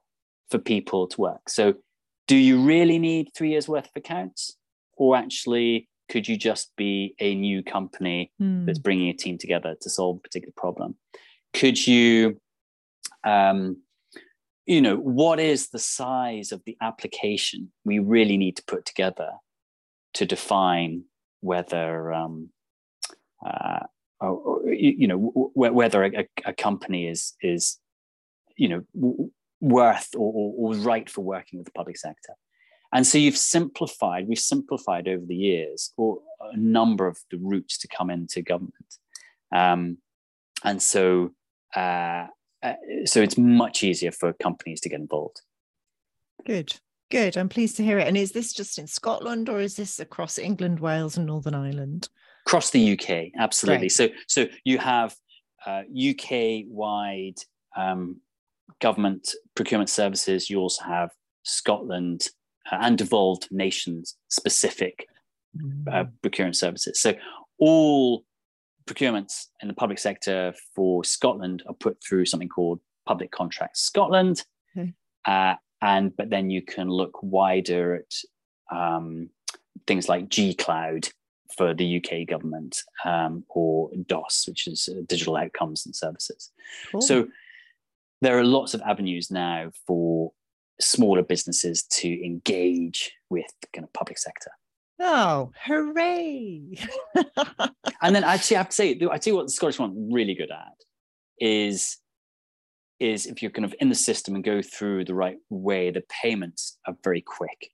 for 0.50 0.58
people 0.58 1.06
to 1.06 1.18
work? 1.18 1.48
So, 1.48 1.76
do 2.26 2.36
you 2.36 2.60
really 2.60 2.98
need 2.98 3.30
three 3.34 3.52
years 3.52 3.68
worth 3.68 3.86
of 3.86 3.92
accounts? 3.96 4.58
Or 4.98 5.16
actually 5.16 5.88
could 6.10 6.26
you 6.26 6.36
just 6.36 6.74
be 6.76 7.14
a 7.20 7.34
new 7.34 7.62
company 7.62 8.32
mm. 8.40 8.64
that's 8.66 8.78
bringing 8.78 9.08
a 9.08 9.14
team 9.14 9.38
together 9.38 9.74
to 9.80 9.90
solve 9.90 10.16
a 10.18 10.20
particular 10.20 10.52
problem 10.56 10.96
could 11.54 11.86
you 11.86 12.40
um, 13.24 13.78
you 14.66 14.82
know 14.82 14.96
what 14.96 15.40
is 15.40 15.70
the 15.70 15.78
size 15.78 16.52
of 16.52 16.62
the 16.66 16.76
application 16.82 17.72
we 17.84 17.98
really 17.98 18.36
need 18.36 18.56
to 18.56 18.64
put 18.66 18.84
together 18.84 19.30
to 20.14 20.26
define 20.26 21.04
whether 21.40 22.12
um, 22.12 22.50
uh, 23.44 23.80
or, 24.20 24.30
or, 24.30 24.72
you 24.72 25.06
know 25.06 25.32
w- 25.34 25.72
whether 25.74 26.04
a, 26.04 26.28
a, 26.44 26.52
company 26.52 27.06
is 27.06 27.34
is 27.40 27.78
you 28.56 28.68
know 28.68 28.82
w- 28.94 29.30
worth 29.60 30.08
or, 30.14 30.32
or, 30.34 30.54
or 30.56 30.74
right 30.76 31.08
for 31.08 31.22
working 31.22 31.58
with 31.58 31.66
the 31.66 31.72
public 31.72 31.96
sector 31.96 32.34
and 32.92 33.06
so 33.06 33.18
you've 33.18 33.36
simplified, 33.36 34.28
we've 34.28 34.38
simplified 34.38 35.08
over 35.08 35.24
the 35.26 35.36
years 35.36 35.92
or 35.96 36.18
a 36.52 36.56
number 36.56 37.06
of 37.06 37.18
the 37.30 37.38
routes 37.38 37.78
to 37.78 37.88
come 37.88 38.10
into 38.10 38.42
government. 38.42 38.74
Um, 39.54 39.98
and 40.64 40.82
so, 40.82 41.30
uh, 41.76 42.26
uh, 42.62 42.74
so 43.04 43.22
it's 43.22 43.38
much 43.38 43.82
easier 43.82 44.12
for 44.12 44.32
companies 44.32 44.80
to 44.82 44.88
get 44.88 45.00
involved. 45.00 45.40
Good, 46.46 46.74
good. 47.10 47.36
I'm 47.36 47.48
pleased 47.48 47.76
to 47.76 47.84
hear 47.84 47.98
it. 47.98 48.08
And 48.08 48.16
is 48.16 48.32
this 48.32 48.52
just 48.52 48.78
in 48.78 48.86
Scotland 48.86 49.48
or 49.48 49.60
is 49.60 49.76
this 49.76 50.00
across 50.00 50.38
England, 50.38 50.80
Wales, 50.80 51.16
and 51.16 51.26
Northern 51.26 51.54
Ireland? 51.54 52.08
across 52.48 52.70
the 52.70 52.92
UK, 52.92 53.32
absolutely. 53.38 53.84
Right. 53.84 53.92
So 53.92 54.08
so 54.26 54.46
you 54.64 54.78
have 54.78 55.14
uh, 55.66 55.82
UK 55.82 56.64
wide 56.66 57.36
um, 57.76 58.20
government 58.80 59.34
procurement 59.54 59.90
services. 59.90 60.48
You 60.48 60.58
also 60.58 60.82
have 60.84 61.10
Scotland 61.42 62.26
and 62.70 62.98
devolved 62.98 63.48
nations 63.50 64.16
specific 64.28 65.06
uh, 65.90 66.04
procurement 66.22 66.56
services. 66.56 67.00
So 67.00 67.14
all 67.58 68.24
procurements 68.86 69.46
in 69.60 69.68
the 69.68 69.74
public 69.74 69.98
sector 69.98 70.54
for 70.74 71.04
Scotland 71.04 71.62
are 71.66 71.74
put 71.74 71.98
through 72.02 72.26
something 72.26 72.48
called 72.48 72.80
Public 73.06 73.30
Contracts 73.30 73.80
Scotland, 73.82 74.44
Okay. 74.76 74.92
uh, 75.26 75.54
and 75.82 76.16
but 76.16 76.30
then 76.30 76.50
you 76.50 76.62
can 76.62 76.88
look 76.88 77.18
wider 77.22 77.96
at 77.96 78.76
um, 78.76 79.30
things 79.86 80.08
like 80.08 80.28
G 80.28 80.54
Cloud 80.54 81.08
for 81.56 81.72
the 81.74 81.96
UK 81.96 82.26
government 82.28 82.82
um, 83.04 83.44
or 83.48 83.90
DOS, 84.06 84.44
which 84.46 84.66
is 84.66 84.88
uh, 84.92 85.00
Digital 85.06 85.36
Outcomes 85.36 85.86
and 85.86 85.96
Services. 85.96 86.50
Cool. 86.92 87.00
So 87.00 87.28
there 88.20 88.38
are 88.38 88.44
lots 88.44 88.74
of 88.74 88.82
avenues 88.82 89.30
now 89.30 89.70
for 89.86 90.32
smaller 90.80 91.22
businesses 91.22 91.82
to 91.84 92.08
engage 92.24 93.12
with 93.30 93.46
kind 93.74 93.84
of 93.84 93.92
public 93.92 94.18
sector. 94.18 94.50
oh, 95.00 95.50
hooray! 95.64 96.76
And 98.00 98.14
then 98.14 98.22
actually, 98.22 98.56
I 98.56 98.60
have 98.60 98.68
to 98.68 98.74
say, 98.74 98.90
I 99.10 99.18
tell 99.18 99.32
you 99.32 99.36
what 99.36 99.46
the 99.46 99.52
Scottish 99.52 99.78
one 99.80 100.12
really 100.12 100.34
good 100.34 100.50
at 100.52 100.74
is 101.40 101.98
is 103.00 103.26
if 103.26 103.42
you're 103.42 103.50
kind 103.50 103.64
of 103.64 103.74
in 103.80 103.88
the 103.88 103.94
system 103.94 104.34
and 104.34 104.42
go 104.44 104.60
through 104.62 105.04
the 105.04 105.14
right 105.14 105.38
way, 105.50 105.90
the 105.90 106.02
payments 106.22 106.78
are 106.86 106.96
very 107.04 107.20
quick. 107.20 107.70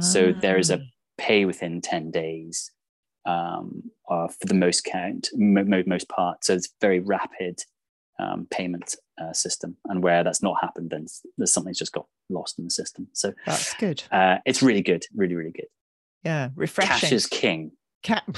So 0.00 0.32
there 0.32 0.58
is 0.58 0.70
a 0.70 0.78
Ah, 0.78 0.82
pay 1.18 1.44
within 1.46 1.80
10 1.80 2.10
days 2.10 2.70
um, 3.26 3.82
uh, 4.10 4.28
for 4.28 4.46
the 4.46 4.54
most 4.54 4.84
count, 4.84 5.28
mo- 5.34 5.64
mo- 5.64 5.82
most 5.86 6.08
part. 6.08 6.44
So 6.44 6.54
it's 6.54 6.68
very 6.80 7.00
rapid 7.00 7.60
um, 8.18 8.46
payment 8.50 8.96
uh, 9.20 9.32
system. 9.32 9.76
And 9.86 10.02
where 10.02 10.24
that's 10.24 10.42
not 10.42 10.56
happened, 10.60 10.90
then 10.90 11.06
there's 11.36 11.52
something's 11.52 11.78
just 11.78 11.92
got 11.92 12.06
lost 12.28 12.58
in 12.58 12.64
the 12.64 12.70
system. 12.70 13.08
So 13.12 13.32
that's 13.44 13.74
good. 13.74 14.02
uh, 14.10 14.38
it's 14.46 14.62
really 14.62 14.82
good, 14.82 15.04
really, 15.14 15.34
really 15.34 15.52
good. 15.52 15.66
Yeah, 16.24 16.50
refreshing. 16.56 17.00
Cash 17.00 17.12
is 17.12 17.26
king. 17.26 17.72
Cat. 18.02 18.24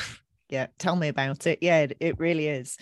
Yeah, 0.50 0.68
tell 0.78 0.96
me 0.96 1.08
about 1.08 1.46
it. 1.46 1.58
Yeah, 1.60 1.80
it, 1.80 1.98
it 2.00 2.18
really 2.18 2.48
is. 2.48 2.78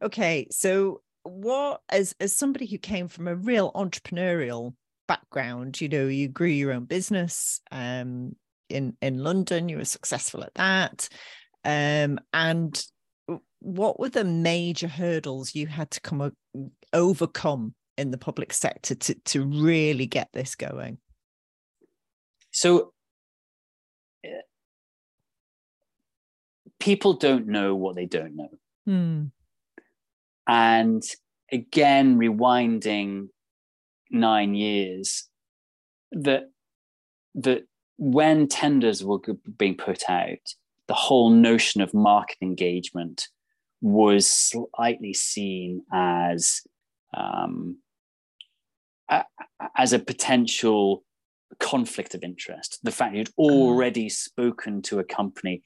Okay, 0.00 0.46
so 0.52 1.00
what 1.24 1.80
as 1.88 2.14
as 2.20 2.32
somebody 2.32 2.64
who 2.64 2.78
came 2.78 3.08
from 3.08 3.26
a 3.26 3.34
real 3.34 3.72
entrepreneurial 3.72 4.74
background, 5.08 5.80
you 5.80 5.88
know, 5.88 6.06
you 6.06 6.28
grew 6.28 6.46
your 6.46 6.72
own 6.72 6.84
business 6.84 7.60
um 7.72 8.36
in 8.68 8.96
in 9.02 9.18
London, 9.18 9.68
you 9.68 9.78
were 9.78 9.84
successful 9.84 10.44
at 10.44 10.54
that. 10.54 11.08
Um 11.64 12.20
and 12.32 12.80
what 13.60 13.98
were 13.98 14.08
the 14.08 14.24
major 14.24 14.88
hurdles 14.88 15.54
you 15.54 15.66
had 15.66 15.90
to 15.92 16.00
come 16.00 16.32
overcome 16.92 17.74
in 17.96 18.10
the 18.10 18.18
public 18.18 18.52
sector 18.52 18.94
to 18.94 19.14
to 19.14 19.44
really 19.44 20.06
get 20.06 20.28
this 20.32 20.54
going? 20.54 20.98
So 22.50 22.92
uh, 24.24 24.42
people 26.78 27.14
don't 27.14 27.46
know 27.46 27.74
what 27.74 27.96
they 27.96 28.06
don't 28.06 28.36
know. 28.36 28.58
Hmm. 28.86 29.24
And 30.46 31.02
again, 31.52 32.18
rewinding 32.18 33.28
nine 34.10 34.54
years, 34.54 35.28
that 36.12 36.50
that 37.34 37.64
when 37.98 38.46
tenders 38.48 39.04
were 39.04 39.18
being 39.56 39.76
put 39.76 40.08
out, 40.08 40.38
the 40.86 40.94
whole 40.94 41.30
notion 41.30 41.80
of 41.80 41.92
market 41.92 42.38
engagement 42.40 43.28
was 43.80 44.26
slightly 44.26 45.14
seen 45.14 45.82
as 45.92 46.62
um, 47.16 47.78
a- 49.08 49.24
as 49.76 49.92
a 49.92 49.98
potential 49.98 51.04
conflict 51.58 52.14
of 52.14 52.22
interest. 52.22 52.78
The 52.82 52.90
fact 52.92 53.14
you'd 53.16 53.30
already 53.38 54.08
spoken 54.08 54.82
to 54.82 54.98
a 54.98 55.04
company 55.04 55.62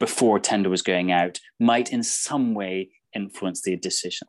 before 0.00 0.36
a 0.38 0.40
tender 0.40 0.70
was 0.70 0.82
going 0.82 1.12
out 1.12 1.40
might 1.60 1.92
in 1.92 2.02
some 2.02 2.54
way 2.54 2.90
influence 3.14 3.62
the 3.62 3.76
decision. 3.76 4.28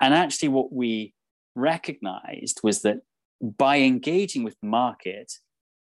And 0.00 0.12
actually, 0.12 0.48
what 0.48 0.72
we 0.72 1.14
recognized 1.54 2.60
was 2.62 2.82
that 2.82 2.98
by 3.40 3.78
engaging 3.78 4.44
with 4.44 4.56
the 4.60 4.68
market, 4.68 5.32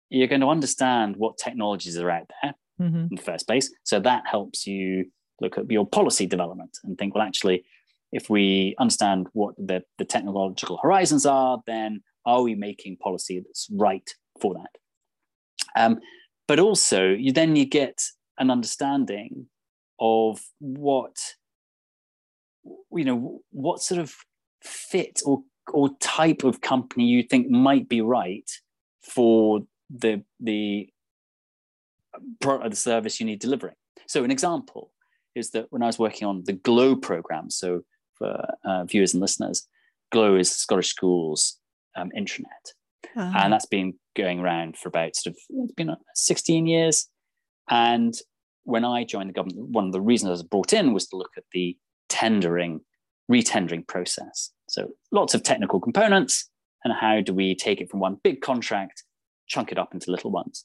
you're 0.08 0.28
going 0.28 0.40
to 0.40 0.48
understand 0.48 1.16
what 1.16 1.36
technologies 1.36 1.98
are 1.98 2.10
out 2.10 2.30
there 2.42 2.54
Mhm. 2.80 3.10
in 3.10 3.16
the 3.16 3.22
first 3.22 3.46
place. 3.46 3.70
So 3.84 4.00
that 4.00 4.26
helps 4.26 4.66
you 4.66 5.10
look 5.40 5.58
at 5.58 5.70
your 5.70 5.86
policy 5.86 6.26
development 6.26 6.78
and 6.84 6.98
think, 6.98 7.14
well, 7.14 7.26
actually, 7.26 7.64
if 8.12 8.28
we 8.28 8.74
understand 8.78 9.28
what 9.32 9.54
the, 9.56 9.82
the 9.98 10.04
technological 10.04 10.78
horizons 10.82 11.26
are, 11.26 11.60
then 11.66 12.02
are 12.26 12.42
we 12.42 12.54
making 12.54 12.96
policy 12.96 13.40
that's 13.40 13.68
right 13.72 14.08
for 14.40 14.54
that? 14.54 14.70
Um, 15.76 16.00
but 16.48 16.58
also, 16.58 17.08
you 17.08 17.32
then 17.32 17.54
you 17.54 17.64
get 17.64 18.02
an 18.38 18.50
understanding 18.50 19.46
of 20.00 20.40
what 20.58 21.16
you 22.92 23.04
know 23.04 23.42
what 23.50 23.80
sort 23.80 24.00
of 24.00 24.14
fit 24.62 25.20
or 25.24 25.42
or 25.72 25.90
type 26.00 26.42
of 26.42 26.60
company 26.60 27.04
you 27.04 27.22
think 27.22 27.48
might 27.48 27.88
be 27.88 28.00
right 28.00 28.50
for 29.02 29.60
the 29.90 30.22
the 30.40 30.88
product 32.40 32.66
or 32.66 32.70
the 32.70 32.76
service 32.76 33.20
you 33.20 33.26
need 33.26 33.38
delivering. 33.38 33.76
So 34.08 34.24
an 34.24 34.30
example 34.30 34.90
is 35.34 35.50
that 35.50 35.66
when 35.70 35.82
I 35.82 35.86
was 35.86 35.98
working 35.98 36.26
on 36.26 36.44
the 36.44 36.52
GLOW 36.52 36.96
program, 36.96 37.50
so 37.50 37.82
for 38.14 38.46
uh, 38.64 38.84
viewers 38.84 39.14
and 39.14 39.20
listeners, 39.20 39.66
GLOW 40.12 40.36
is 40.36 40.50
Scottish 40.50 40.88
Schools 40.88 41.58
um, 41.96 42.10
intranet, 42.16 42.74
Ah, 43.16 43.44
and 43.44 43.52
that's 43.52 43.66
been 43.66 43.94
going 44.16 44.40
around 44.40 44.76
for 44.76 44.88
about 44.88 45.16
sort 45.16 45.34
of 45.34 45.38
it's 45.64 45.72
been 45.72 45.90
uh, 45.90 45.96
16 46.14 46.66
years. 46.66 47.08
And 47.68 48.14
when 48.64 48.84
I 48.84 49.04
joined 49.04 49.30
the 49.30 49.34
government, 49.34 49.70
one 49.70 49.86
of 49.86 49.92
the 49.92 50.00
reasons 50.00 50.28
I 50.28 50.32
was 50.32 50.42
brought 50.42 50.72
in 50.72 50.92
was 50.92 51.08
to 51.08 51.16
look 51.16 51.32
at 51.36 51.44
the 51.52 51.76
tendering, 52.08 52.80
retendering 53.30 53.86
process. 53.86 54.50
So 54.68 54.90
lots 55.12 55.34
of 55.34 55.42
technical 55.42 55.80
components, 55.80 56.48
and 56.84 56.94
how 56.94 57.20
do 57.20 57.34
we 57.34 57.54
take 57.54 57.80
it 57.80 57.90
from 57.90 58.00
one 58.00 58.18
big 58.22 58.40
contract, 58.40 59.04
chunk 59.46 59.72
it 59.72 59.78
up 59.78 59.94
into 59.94 60.10
little 60.10 60.30
ones? 60.30 60.64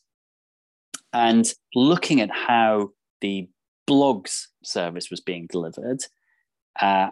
And 1.14 1.52
looking 1.74 2.22
at 2.22 2.30
how 2.30 2.90
the 3.22 3.48
blogs 3.88 4.48
service 4.64 5.10
was 5.10 5.22
being 5.22 5.48
delivered, 5.52 6.04
uh, 6.80 7.10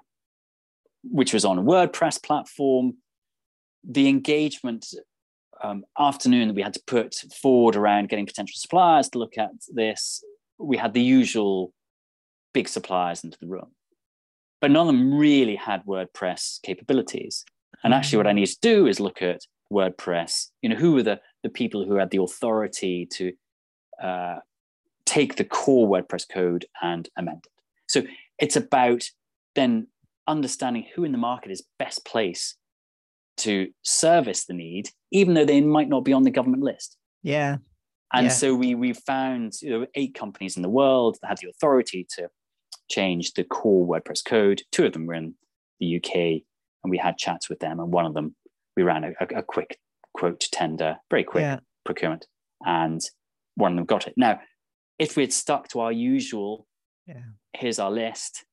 which 1.03 1.33
was 1.33 1.45
on 1.45 1.59
a 1.59 1.63
WordPress 1.63 2.21
platform, 2.21 2.97
the 3.83 4.07
engagement 4.07 4.88
um, 5.62 5.83
afternoon 5.99 6.47
that 6.47 6.55
we 6.55 6.62
had 6.62 6.73
to 6.73 6.81
put 6.86 7.15
forward 7.41 7.75
around 7.75 8.09
getting 8.09 8.25
potential 8.25 8.55
suppliers 8.55 9.09
to 9.09 9.19
look 9.19 9.38
at 9.38 9.51
this, 9.73 10.23
we 10.57 10.77
had 10.77 10.93
the 10.93 11.01
usual 11.01 11.73
big 12.53 12.67
suppliers 12.67 13.23
into 13.23 13.38
the 13.39 13.47
room. 13.47 13.71
But 14.62 14.71
none 14.71 14.88
of 14.88 14.88
them 14.88 15.13
really 15.13 15.55
had 15.55 15.86
WordPress 15.86 16.62
capabilities. 16.62 17.43
And 17.83 17.93
actually, 17.93 18.17
what 18.17 18.27
I 18.27 18.33
need 18.33 18.45
to 18.45 18.57
do 18.62 18.88
is 18.88 18.99
look 18.99 19.21
at 19.21 19.41
WordPress. 19.71 20.47
You 20.62 20.69
know, 20.69 20.75
who 20.75 20.93
were 20.93 21.03
the, 21.03 21.19
the 21.43 21.49
people 21.49 21.86
who 21.86 21.95
had 21.95 22.12
the 22.12 22.21
authority 22.21 23.07
to 23.13 23.33
uh, 24.01 24.39
take 25.05 25.35
the 25.35 25.43
core 25.43 25.87
WordPress 25.87 26.27
code 26.29 26.65
and 26.81 27.09
amend 27.17 27.45
it? 27.45 27.51
So 27.87 28.03
it's 28.39 28.55
about 28.55 29.03
then 29.55 29.87
understanding 30.27 30.85
who 30.95 31.03
in 31.03 31.11
the 31.11 31.17
market 31.17 31.51
is 31.51 31.63
best 31.79 32.05
placed 32.05 32.57
to 33.37 33.69
service 33.83 34.45
the 34.45 34.53
need, 34.53 34.89
even 35.11 35.33
though 35.33 35.45
they 35.45 35.61
might 35.61 35.89
not 35.89 36.05
be 36.05 36.13
on 36.13 36.23
the 36.23 36.31
government 36.31 36.63
list. 36.63 36.97
yeah. 37.23 37.57
And 38.15 38.25
Yeah. 38.25 38.31
so 38.31 38.53
we 38.53 38.75
we 38.75 38.93
found 38.93 39.53
you 39.61 39.71
know, 39.71 39.87
eight 39.95 40.13
companies 40.13 40.55
in 40.55 40.61
the 40.61 40.69
world 40.69 41.17
that 41.21 41.29
had 41.29 41.37
the 41.39 41.49
authority 41.49 42.05
to 42.15 42.29
change 42.87 43.33
the 43.33 43.43
core 43.43 43.87
WordPress 43.87 44.23
code. 44.23 44.61
Two 44.71 44.85
of 44.85 44.93
them 44.93 45.07
were 45.07 45.15
in 45.15 45.33
the 45.79 45.95
UK, 45.97 46.15
and 46.83 46.91
we 46.91 46.97
had 46.99 47.17
chats 47.17 47.49
with 47.49 47.59
them. 47.59 47.79
And 47.79 47.91
one 47.91 48.05
of 48.05 48.13
them, 48.13 48.35
we 48.77 48.83
ran 48.83 49.03
a, 49.03 49.13
a, 49.19 49.39
a 49.39 49.43
quick 49.43 49.79
quote 50.13 50.41
tender, 50.51 50.97
very 51.09 51.23
quick 51.23 51.41
Yeah. 51.41 51.59
procurement, 51.85 52.27
and 52.63 53.01
one 53.55 53.71
of 53.71 53.77
them 53.77 53.85
got 53.85 54.05
it. 54.05 54.13
Now, 54.15 54.39
if 54.99 55.15
we 55.15 55.23
had 55.23 55.34
stuck 55.34 55.67
to 55.69 55.79
our 55.79 55.91
usual, 55.91 56.67
Yeah. 57.06 57.23
here's 57.53 57.79
our 57.79 57.91
list, 57.91 58.45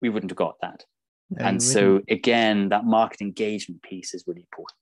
we 0.00 0.08
wouldn't 0.08 0.30
have 0.30 0.36
got 0.36 0.56
that. 0.60 0.84
No, 1.30 1.44
and 1.44 1.62
so 1.62 2.02
again, 2.08 2.68
that 2.68 2.84
market 2.84 3.20
engagement 3.20 3.82
piece 3.82 4.14
is 4.14 4.24
really 4.26 4.42
important. 4.42 4.78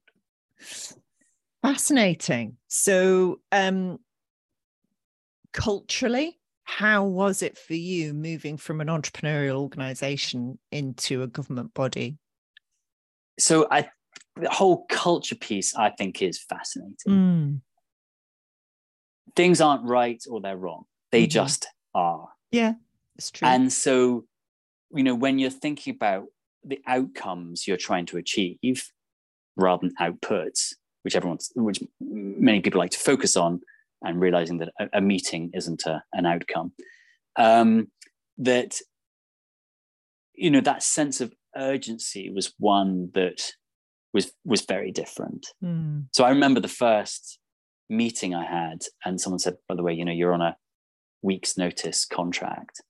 fascinating. 1.63 2.57
So, 2.67 3.41
um, 3.53 3.99
culturally, 5.53 6.41
how 6.65 7.05
was 7.05 7.43
it 7.43 7.57
for 7.57 7.75
you 7.75 8.15
moving 8.15 8.57
from 8.57 8.81
an 8.81 8.89
entrepreneurial 8.89 9.57
organization 9.57 10.59
into 10.71 11.23
a 11.23 11.27
government 11.27 11.73
body? 11.75 12.19
So 13.39 13.67
I 13.71 13.89
the 14.37 14.51
whole 14.51 14.87
culture 14.89 15.35
piece 15.35 15.75
I 15.75 15.91
think 15.91 16.23
is 16.23 16.43
fascinating. 16.43 16.97
Mm, 17.09 17.61
Things 19.37 19.61
aren't 19.61 19.85
right 19.85 20.23
or 20.31 20.41
they're 20.41 20.57
wrong. 20.57 20.85
They 21.11 21.27
Mhm. 21.27 21.31
just 21.31 21.67
are. 21.95 22.29
Yeah, 22.51 22.75
it's 23.17 23.31
true. 23.31 23.49
And 23.49 23.73
so, 23.73 24.27
you 24.95 25.03
know, 25.03 25.15
when 25.15 25.39
you're 25.39 25.51
thinking 25.51 25.95
about 25.95 26.27
the 26.65 26.81
outcomes 26.87 27.67
you're 27.67 27.77
trying 27.77 28.07
to 28.07 28.17
achieve 28.19 28.91
rather 29.57 29.89
than 29.89 29.95
outputs, 30.01 30.75
which 31.03 31.17
everyone's, 31.17 31.51
which 31.57 31.83
many 32.01 32.61
people 32.61 32.79
like 32.79 32.91
to 32.93 32.99
focus 32.99 33.37
on, 33.37 33.61
and 34.03 34.21
realizing 34.21 34.59
that 34.59 34.73
a, 34.81 34.89
a 34.95 35.01
meeting 35.01 35.51
isn't 35.55 35.85
a, 35.87 36.03
an 36.13 36.27
outcome, 36.27 36.73
um, 37.37 37.91
that 38.39 38.79
you 40.35 40.51
know 40.51 40.61
that 40.61 40.83
sense 40.83 41.21
of 41.21 41.33
urgency 41.57 42.31
was 42.31 42.55
one 42.59 43.11
that 43.15 43.53
was 44.13 44.33
was 44.45 44.63
very 44.63 44.91
different. 44.91 45.47
Mm. 45.63 46.07
So 46.13 46.25
I 46.25 46.31
remember 46.31 46.61
the 46.61 46.69
first 46.69 47.39
meeting 47.93 48.35
I 48.35 48.45
had, 48.45 48.83
and 49.05 49.21
someone 49.21 49.39
said, 49.39 49.57
"By 49.69 49.75
the 49.75 49.83
way, 49.83 49.93
you 49.93 50.05
know, 50.05 50.13
you're 50.13 50.35
on 50.35 50.41
a 50.41 50.57
week's 51.23 51.57
notice 51.57 52.05
contract." 52.05 52.83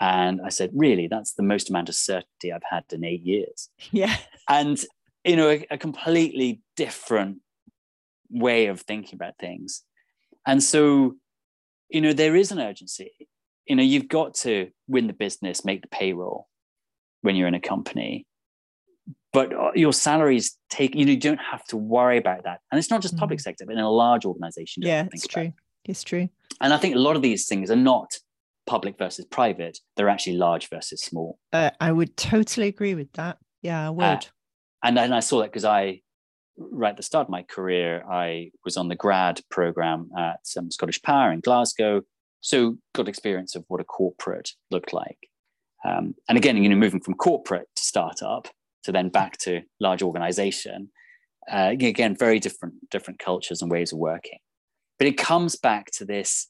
And 0.00 0.40
I 0.44 0.48
said, 0.48 0.70
"Really? 0.74 1.08
That's 1.08 1.34
the 1.34 1.42
most 1.42 1.68
amount 1.68 1.88
of 1.88 1.94
certainty 1.94 2.52
I've 2.52 2.62
had 2.68 2.84
in 2.92 3.04
eight 3.04 3.22
years." 3.22 3.68
Yeah. 3.90 4.16
And 4.48 4.78
you 5.24 5.36
know, 5.36 5.50
a, 5.50 5.66
a 5.70 5.78
completely 5.78 6.62
different 6.76 7.38
way 8.30 8.66
of 8.66 8.80
thinking 8.80 9.14
about 9.14 9.38
things. 9.38 9.82
And 10.46 10.62
so, 10.62 11.16
you 11.90 12.00
know, 12.00 12.12
there 12.12 12.36
is 12.36 12.52
an 12.52 12.60
urgency. 12.60 13.10
You 13.66 13.76
know, 13.76 13.82
you've 13.82 14.08
got 14.08 14.34
to 14.36 14.70
win 14.86 15.06
the 15.06 15.12
business, 15.12 15.64
make 15.64 15.82
the 15.82 15.88
payroll 15.88 16.48
when 17.22 17.36
you're 17.36 17.48
in 17.48 17.54
a 17.54 17.60
company 17.60 18.26
but 19.32 19.52
uh, 19.52 19.70
your 19.74 19.92
salaries 19.92 20.56
take 20.70 20.94
you 20.94 21.04
know 21.04 21.12
you 21.12 21.18
don't 21.18 21.40
have 21.52 21.64
to 21.66 21.76
worry 21.76 22.18
about 22.18 22.44
that 22.44 22.60
and 22.70 22.78
it's 22.78 22.90
not 22.90 23.02
just 23.02 23.16
public 23.16 23.38
Mm. 23.38 23.42
sector 23.42 23.64
but 23.66 23.72
in 23.74 23.78
a 23.80 23.90
large 23.90 24.24
organization 24.24 24.82
Yeah, 24.82 25.06
it's 25.12 25.26
true. 25.26 25.52
It's 25.84 26.02
true. 26.02 26.28
and 26.60 26.72
i 26.72 26.76
think 26.76 26.94
a 26.94 26.98
lot 26.98 27.16
of 27.16 27.22
these 27.22 27.46
things 27.46 27.70
are 27.70 27.76
not 27.76 28.10
public 28.66 28.98
versus 28.98 29.24
private 29.24 29.78
they're 29.96 30.08
actually 30.10 30.36
large 30.36 30.68
versus 30.68 31.00
small 31.00 31.38
Uh, 31.52 31.70
I 31.80 31.90
would 31.92 32.16
totally 32.16 32.68
agree 32.68 32.94
with 32.94 33.10
that. 33.14 33.38
Yeah, 33.62 33.86
I 33.86 33.90
would. 33.90 34.26
and 34.84 34.96
then 34.96 35.12
i 35.12 35.20
saw 35.20 35.38
that 35.40 35.50
because 35.50 35.64
i 35.64 36.00
right 36.58 36.90
at 36.90 36.96
the 36.96 37.02
start 37.02 37.26
of 37.26 37.30
my 37.30 37.42
career 37.44 38.04
i 38.10 38.50
was 38.64 38.76
on 38.76 38.88
the 38.88 38.96
grad 38.96 39.40
program 39.50 40.10
at 40.18 40.40
um, 40.58 40.70
scottish 40.70 41.00
power 41.02 41.32
in 41.32 41.40
glasgow 41.40 42.02
so 42.40 42.76
got 42.94 43.08
experience 43.08 43.54
of 43.56 43.64
what 43.68 43.80
a 43.80 43.84
corporate 43.84 44.50
looked 44.70 44.92
like 44.92 45.18
um, 45.88 46.14
and 46.28 46.36
again 46.36 46.56
you 46.62 46.68
know 46.68 46.76
moving 46.76 47.00
from 47.00 47.14
corporate 47.14 47.68
to 47.76 47.82
startup 47.82 48.48
to 48.88 48.92
then 48.92 49.10
back 49.10 49.36
to 49.36 49.60
large 49.80 50.02
organization 50.02 50.88
uh, 51.52 51.68
again 51.70 52.16
very 52.16 52.38
different 52.38 52.74
different 52.90 53.18
cultures 53.18 53.60
and 53.60 53.70
ways 53.70 53.92
of 53.92 53.98
working 53.98 54.38
but 54.98 55.06
it 55.06 55.18
comes 55.18 55.56
back 55.56 55.90
to 55.90 56.06
this 56.06 56.48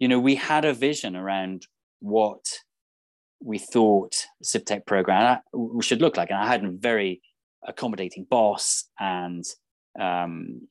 you 0.00 0.08
know 0.08 0.18
we 0.18 0.34
had 0.34 0.64
a 0.64 0.74
vision 0.74 1.14
around 1.14 1.68
what 2.00 2.44
we 3.40 3.56
thought 3.56 4.26
CivTech 4.44 4.84
program 4.84 5.38
uh, 5.54 5.80
should 5.80 6.00
look 6.00 6.16
like 6.16 6.30
and 6.30 6.40
i 6.40 6.46
had 6.48 6.64
a 6.64 6.70
very 6.70 7.22
accommodating 7.68 8.26
boss 8.28 8.88
and 8.98 9.44
um, 10.00 10.62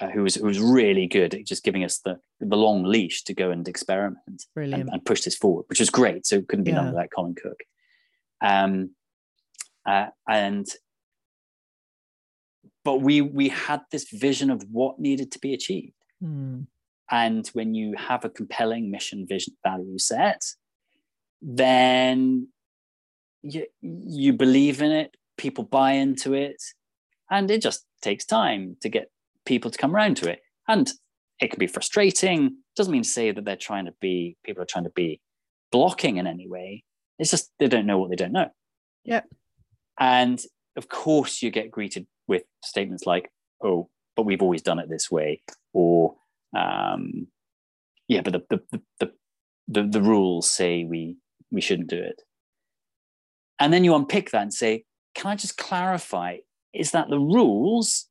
uh, 0.00 0.08
who 0.08 0.22
was 0.24 0.34
who 0.34 0.46
was 0.46 0.60
really 0.60 1.06
good 1.06 1.32
at 1.34 1.46
just 1.46 1.64
giving 1.64 1.84
us 1.84 2.00
the 2.00 2.18
the 2.40 2.56
long 2.56 2.84
leash 2.84 3.22
to 3.24 3.34
go 3.34 3.50
and 3.50 3.66
experiment 3.66 4.42
and, 4.56 4.90
and 4.90 5.04
push 5.04 5.22
this 5.22 5.36
forward, 5.36 5.64
which 5.68 5.80
was 5.80 5.90
great. 5.90 6.26
So 6.26 6.36
it 6.36 6.48
couldn't 6.48 6.64
be 6.64 6.72
done 6.72 6.86
Yeah. 6.86 6.90
without 6.90 7.10
Colin 7.14 7.34
Cook. 7.34 7.60
Um, 8.42 8.90
uh, 9.86 10.06
and 10.28 10.66
but 12.84 13.00
we 13.00 13.20
we 13.20 13.48
had 13.48 13.80
this 13.90 14.08
vision 14.10 14.50
of 14.50 14.64
what 14.70 14.98
needed 14.98 15.32
to 15.32 15.38
be 15.38 15.54
achieved. 15.54 15.94
Mm. 16.22 16.66
And 17.10 17.46
when 17.48 17.74
you 17.74 17.94
have 17.96 18.24
a 18.24 18.30
compelling 18.30 18.90
mission, 18.90 19.26
vision, 19.28 19.54
value 19.62 19.98
set, 19.98 20.42
then 21.42 22.48
you, 23.42 23.66
you 23.82 24.32
believe 24.32 24.80
in 24.80 24.90
it, 24.90 25.14
people 25.36 25.64
buy 25.64 25.92
into 25.92 26.32
it, 26.32 26.62
and 27.30 27.50
it 27.50 27.60
just 27.60 27.84
takes 28.00 28.24
time 28.24 28.76
to 28.80 28.88
get 28.88 29.10
people 29.44 29.70
to 29.70 29.78
come 29.78 29.94
around 29.94 30.16
to 30.18 30.30
it. 30.30 30.40
And 30.66 30.90
it 31.40 31.50
can 31.50 31.58
be 31.58 31.66
frustrating. 31.66 32.56
Doesn't 32.74 32.92
mean 32.92 33.02
to 33.02 33.08
say 33.08 33.30
that 33.30 33.44
they're 33.44 33.56
trying 33.56 33.84
to 33.84 33.94
be, 34.00 34.36
people 34.44 34.62
are 34.62 34.66
trying 34.66 34.84
to 34.84 34.90
be 34.90 35.20
blocking 35.70 36.16
in 36.16 36.26
any 36.26 36.48
way. 36.48 36.84
It's 37.18 37.30
just 37.30 37.50
they 37.58 37.68
don't 37.68 37.86
know 37.86 37.98
what 37.98 38.10
they 38.10 38.16
don't 38.16 38.32
know. 38.32 38.48
Yep. 39.04 39.26
And 39.98 40.40
of 40.76 40.88
course, 40.88 41.42
you 41.42 41.50
get 41.50 41.70
greeted 41.70 42.06
with 42.26 42.42
statements 42.62 43.06
like, 43.06 43.30
oh, 43.62 43.88
but 44.16 44.24
we've 44.24 44.42
always 44.42 44.62
done 44.62 44.78
it 44.78 44.88
this 44.88 45.10
way, 45.10 45.42
or 45.72 46.14
um, 46.56 47.26
yeah, 48.08 48.22
but 48.22 48.32
the 48.32 48.60
the, 48.70 48.80
the 49.00 49.12
the 49.68 49.82
the 49.84 50.02
rules 50.02 50.50
say 50.50 50.84
we 50.84 51.16
we 51.50 51.60
shouldn't 51.60 51.90
do 51.90 52.00
it. 52.02 52.22
And 53.58 53.72
then 53.72 53.84
you 53.84 53.94
unpick 53.94 54.30
that 54.30 54.42
and 54.42 54.54
say, 54.54 54.84
can 55.14 55.30
I 55.30 55.36
just 55.36 55.56
clarify? 55.56 56.38
Is 56.72 56.90
that 56.90 57.08
the 57.08 57.20
rules, 57.20 58.08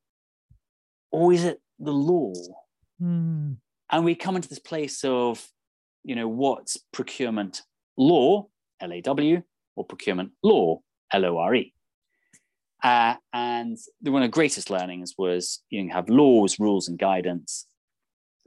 or 1.11 1.33
is 1.33 1.43
it 1.43 1.59
the 1.79 1.91
law? 1.91 2.33
Mm. 3.01 3.57
And 3.91 4.05
we 4.05 4.15
come 4.15 4.37
into 4.37 4.47
this 4.47 4.59
place 4.59 5.03
of, 5.03 5.45
you 6.03 6.15
know, 6.15 6.27
what's 6.27 6.77
procurement 6.93 7.61
law, 7.97 8.47
L 8.79 8.93
A 8.93 9.01
W, 9.01 9.43
or 9.75 9.85
procurement 9.85 10.31
law, 10.41 10.79
L 11.13 11.25
O 11.25 11.37
R 11.37 11.55
E. 11.55 11.73
Uh, 12.83 13.15
and 13.31 13.77
the, 14.01 14.11
one 14.11 14.23
of 14.23 14.27
the 14.27 14.33
greatest 14.33 14.69
learnings 14.69 15.13
was 15.17 15.61
you 15.69 15.89
have 15.89 16.09
laws, 16.09 16.59
rules, 16.59 16.89
and 16.89 16.99
guidance. 16.99 17.65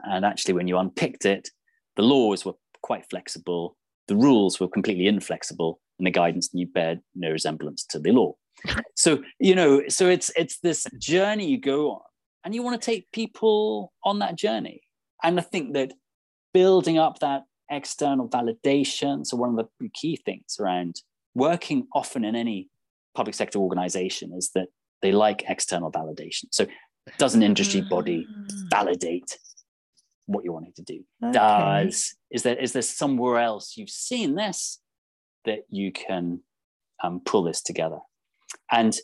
And 0.01 0.25
actually, 0.27 0.55
when 0.55 0.69
you 0.69 0.77
unpicked 0.77 1.25
it, 1.25 1.49
the 1.97 2.03
laws 2.03 2.45
were 2.45 2.53
quite 2.83 3.09
flexible, 3.09 3.77
the 4.09 4.17
rules 4.17 4.61
were 4.61 4.69
completely 4.69 5.07
inflexible, 5.07 5.81
and 5.99 6.07
the 6.07 6.11
guidance 6.11 6.51
you 6.53 6.67
bear 6.67 7.01
no 7.15 7.31
resemblance 7.31 7.85
to 7.87 7.99
the 7.99 8.13
law. 8.13 8.35
so 8.95 9.23
you 9.39 9.55
know, 9.55 9.83
so 9.89 10.09
it's 10.09 10.31
it's 10.37 10.59
this 10.59 10.87
journey 10.99 11.49
you 11.49 11.59
go 11.59 11.93
on, 11.93 12.03
and 12.45 12.55
you 12.55 12.63
want 12.63 12.81
to 12.81 12.85
take 12.85 13.11
people 13.13 13.93
on 14.05 14.19
that 14.19 14.37
journey. 14.37 14.83
And 15.23 15.39
I 15.39 15.43
think 15.43 15.73
that 15.75 15.95
building 16.53 16.99
up 16.99 17.21
that 17.21 17.45
external 17.71 18.29
validation, 18.29 19.27
so 19.27 19.37
one 19.37 19.59
of 19.59 19.67
the 19.81 19.89
key 19.89 20.17
things 20.17 20.59
around 20.61 21.01
working 21.37 21.87
often 21.93 22.25
in 22.25 22.35
any 22.35 22.69
public 23.15 23.35
sector 23.35 23.59
organization 23.59 24.33
is 24.33 24.51
that 24.55 24.69
they 25.03 25.13
like 25.13 25.45
external 25.47 25.93
validation. 25.93 26.45
So 26.51 26.67
does 27.19 27.35
an 27.35 27.43
industry 27.43 27.83
body 27.83 28.27
validate 28.71 29.39
what 30.25 30.45
you're 30.45 30.55
wanting 30.55 30.73
to 30.77 30.83
do? 30.83 31.05
Okay. 31.23 31.33
Does 31.33 32.17
is 32.31 32.43
there 32.43 32.57
is 32.57 32.73
there 32.73 32.83
somewhere 32.83 33.39
else 33.39 33.77
you've 33.77 33.91
seen 33.91 34.35
this 34.35 34.81
that 35.45 35.61
you 35.71 35.93
can 35.93 36.41
um, 37.05 37.21
pull 37.25 37.45
this 37.45 37.63
together? 37.63 37.99
And 38.73 38.97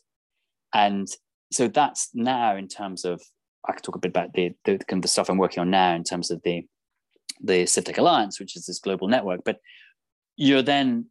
and 0.75 1.09
so 1.53 1.69
that's 1.69 2.09
now 2.15 2.57
in 2.57 2.67
terms 2.67 3.05
of 3.05 3.23
I 3.69 3.73
could 3.73 3.83
talk 3.83 3.97
a 3.97 4.01
bit 4.01 4.09
about 4.09 4.33
the 4.33 4.55
the 4.65 4.79
kind 4.79 4.99
of 4.99 5.03
the 5.03 5.09
stuff 5.09 5.29
I'm 5.29 5.39
working 5.39 5.61
on 5.61 5.71
now 5.71 5.95
in 5.95 6.03
terms 6.03 6.31
of 6.31 6.43
the 6.43 6.67
the 7.41 7.65
CivTech 7.65 7.99
Alliance, 7.99 8.41
which 8.41 8.57
is 8.57 8.67
this 8.67 8.79
global 8.79 9.07
network. 9.07 9.43
But 9.45 9.59
you're 10.37 10.63
then 10.63 11.07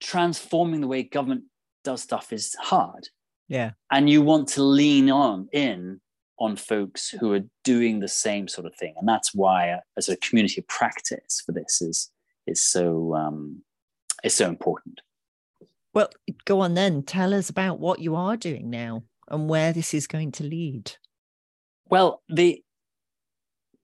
transforming 0.00 0.80
the 0.80 0.86
way 0.88 1.02
government 1.02 1.44
does 1.84 2.02
stuff 2.02 2.32
is 2.32 2.54
hard 2.60 3.08
Yeah. 3.48 3.72
and 3.90 4.08
you 4.10 4.22
want 4.22 4.48
to 4.48 4.62
lean 4.62 5.10
on 5.10 5.48
in 5.52 6.00
on 6.38 6.56
folks 6.56 7.10
who 7.10 7.32
are 7.34 7.40
doing 7.64 8.00
the 8.00 8.08
same 8.08 8.48
sort 8.48 8.66
of 8.66 8.74
thing 8.74 8.94
and 8.98 9.06
that's 9.08 9.34
why 9.34 9.66
a, 9.66 9.78
a 9.96 10.02
sort 10.02 10.16
of 10.16 10.20
community 10.28 10.60
of 10.60 10.66
practice 10.68 11.42
for 11.44 11.52
this 11.52 11.80
is 11.82 12.10
is 12.46 12.60
so 12.60 13.14
um 13.14 13.62
is 14.24 14.34
so 14.34 14.48
important 14.48 15.00
Well, 15.94 16.08
go 16.44 16.60
on 16.60 16.74
then. 16.74 17.02
Tell 17.02 17.34
us 17.34 17.50
about 17.50 17.80
what 17.80 17.98
you 17.98 18.14
are 18.14 18.36
doing 18.36 18.70
now 18.70 19.02
and 19.28 19.48
where 19.48 19.72
this 19.72 19.92
is 19.92 20.06
going 20.06 20.32
to 20.32 20.44
lead. 20.44 20.92
well 21.90 22.22
the 22.28 22.62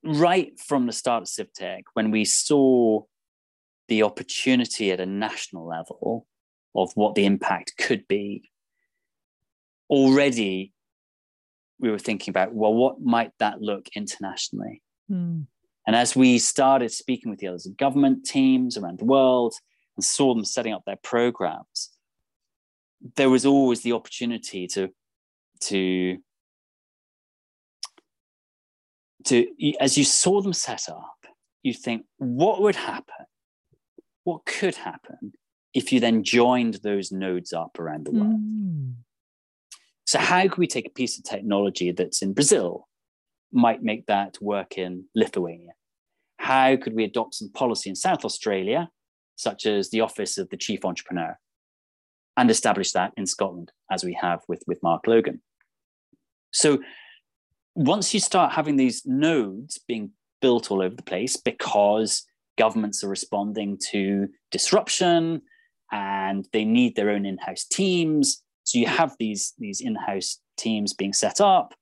right 0.04 0.52
from 0.68 0.86
the 0.86 0.92
start 0.92 1.22
of 1.22 1.28
civtech 1.28 1.82
when 1.94 2.10
we 2.10 2.24
saw 2.24 3.02
the 3.88 4.02
opportunity 4.02 4.90
at 4.90 5.00
a 5.00 5.06
national 5.06 5.66
level 5.66 6.26
of 6.74 6.90
what 6.94 7.14
the 7.14 7.24
impact 7.24 7.72
could 7.78 8.06
be 8.08 8.50
already 9.88 10.72
we 11.78 11.90
were 11.90 11.98
thinking 11.98 12.32
about 12.32 12.52
well 12.52 12.74
what 12.74 13.00
might 13.00 13.30
that 13.38 13.60
look 13.60 13.86
internationally 13.94 14.82
Mm. 15.10 15.46
And 15.86 15.94
as 15.94 16.16
we 16.16 16.38
started 16.38 16.90
speaking 16.90 17.30
with 17.30 17.38
the 17.38 17.48
other 17.48 17.58
government 17.76 18.24
teams 18.24 18.76
around 18.76 18.98
the 18.98 19.04
world 19.04 19.54
and 19.96 20.04
saw 20.04 20.34
them 20.34 20.44
setting 20.44 20.72
up 20.72 20.84
their 20.84 20.98
programs, 21.02 21.90
there 23.16 23.30
was 23.30 23.46
always 23.46 23.82
the 23.82 23.92
opportunity 23.92 24.66
to, 24.68 24.88
to, 25.60 26.18
to 29.24 29.46
as 29.78 29.96
you 29.96 30.04
saw 30.04 30.40
them 30.40 30.52
set 30.52 30.88
up, 30.88 31.26
you 31.62 31.72
think, 31.72 32.04
what 32.16 32.60
would 32.62 32.76
happen? 32.76 33.26
What 34.26 34.44
could 34.44 34.74
happen 34.74 35.32
if 35.72 35.92
you 35.92 36.00
then 36.00 36.24
joined 36.24 36.80
those 36.82 37.12
nodes 37.12 37.52
up 37.52 37.78
around 37.78 38.06
the 38.06 38.10
world? 38.10 38.40
Mm. 38.40 38.94
So, 40.04 40.18
how 40.18 40.42
can 40.42 40.58
we 40.58 40.66
take 40.66 40.86
a 40.86 40.90
piece 40.90 41.18
of 41.18 41.24
technology 41.24 41.92
that's 41.92 42.22
in 42.22 42.32
Brazil, 42.32 42.88
might 43.52 43.82
make 43.82 44.06
that 44.06 44.38
work 44.40 44.78
in 44.78 45.04
Lithuania? 45.14 45.72
how 46.38 46.76
could 46.76 46.94
we 46.94 47.04
adopt 47.04 47.34
some 47.34 47.50
policy 47.50 47.90
in 47.90 47.96
South 47.96 48.24
Australia, 48.24 48.88
such 49.36 49.66
as 49.66 49.90
the 49.90 50.00
Office 50.00 50.38
of 50.38 50.48
the 50.50 50.56
Chief 50.56 50.84
Entrepreneur, 50.84 51.36
and 52.36 52.50
establish 52.50 52.92
that 52.92 53.12
in 53.16 53.26
Scotland, 53.26 53.72
as 53.90 54.04
we 54.04 54.16
have 54.20 54.40
with, 54.48 54.62
with 54.66 54.82
Mark 54.82 55.06
Logan. 55.06 55.42
So 56.52 56.78
once 57.74 58.14
you 58.14 58.20
start 58.20 58.52
having 58.52 58.76
these 58.76 59.02
nodes 59.04 59.78
being 59.88 60.12
built 60.40 60.70
all 60.70 60.82
over 60.82 60.94
the 60.94 61.02
place 61.02 61.36
because 61.36 62.24
governments 62.56 63.02
are 63.04 63.08
responding 63.08 63.78
to 63.90 64.28
disruption 64.50 65.42
and 65.92 66.48
they 66.52 66.64
need 66.64 66.96
their 66.96 67.10
own 67.10 67.26
in-house 67.26 67.64
teams. 67.64 68.42
So 68.64 68.78
you 68.78 68.86
have 68.86 69.14
these 69.18 69.54
these 69.58 69.80
in-house 69.80 70.40
teams 70.56 70.92
being 70.92 71.12
set 71.12 71.40
up. 71.40 71.74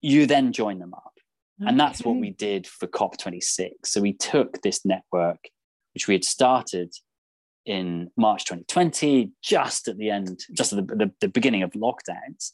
You 0.00 0.26
then 0.26 0.52
join 0.52 0.78
them 0.78 0.94
up. 0.94 1.12
Okay. 1.60 1.68
and 1.68 1.78
that's 1.78 2.02
what 2.02 2.16
we 2.16 2.30
did 2.30 2.66
for 2.66 2.86
cop26 2.86 3.72
so 3.84 4.00
we 4.00 4.14
took 4.14 4.62
this 4.62 4.86
network 4.86 5.50
which 5.92 6.08
we 6.08 6.14
had 6.14 6.24
started 6.24 6.90
in 7.66 8.10
march 8.16 8.46
2020 8.46 9.30
just 9.42 9.86
at 9.86 9.98
the 9.98 10.08
end 10.08 10.40
just 10.56 10.72
at 10.72 10.88
the, 10.88 10.94
the, 10.96 11.12
the 11.20 11.28
beginning 11.28 11.62
of 11.62 11.70
lockdowns 11.72 12.52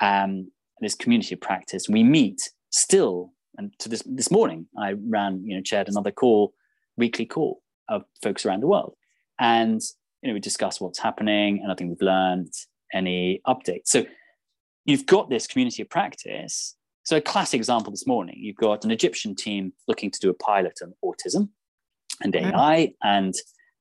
um, 0.00 0.50
this 0.80 0.94
community 0.94 1.34
of 1.34 1.40
practice. 1.40 1.88
We 1.88 2.02
meet 2.02 2.50
still 2.70 3.32
and 3.58 3.72
to 3.78 3.88
this 3.88 4.02
this 4.06 4.30
morning 4.30 4.66
i 4.78 4.94
ran 5.06 5.42
you 5.44 5.54
know 5.54 5.62
chaired 5.62 5.88
another 5.88 6.10
call 6.10 6.54
weekly 6.98 7.24
call 7.24 7.62
of 7.88 8.04
folks 8.22 8.44
around 8.44 8.60
the 8.60 8.66
world. 8.66 8.94
And 9.38 9.80
you 10.22 10.28
know 10.28 10.34
we 10.34 10.40
discuss 10.40 10.80
what's 10.80 10.98
happening 10.98 11.60
and 11.62 11.72
i 11.72 11.74
think 11.74 11.90
we've 11.90 12.02
learned 12.02 12.52
any 12.92 13.40
updates. 13.46 13.86
So 13.86 14.04
you've 14.84 15.06
got 15.06 15.30
this 15.30 15.46
community 15.46 15.82
of 15.82 15.90
practice. 15.90 16.74
So 17.04 17.16
a 17.16 17.20
classic 17.20 17.58
example 17.58 17.90
this 17.90 18.06
morning 18.06 18.36
you've 18.38 18.56
got 18.56 18.84
an 18.84 18.90
egyptian 18.90 19.34
team 19.34 19.72
looking 19.86 20.10
to 20.10 20.18
do 20.18 20.28
a 20.28 20.34
pilot 20.34 20.78
on 20.82 20.92
autism 21.04 21.48
and 22.22 22.34
mm-hmm. 22.34 22.54
ai 22.54 22.92
and 23.02 23.34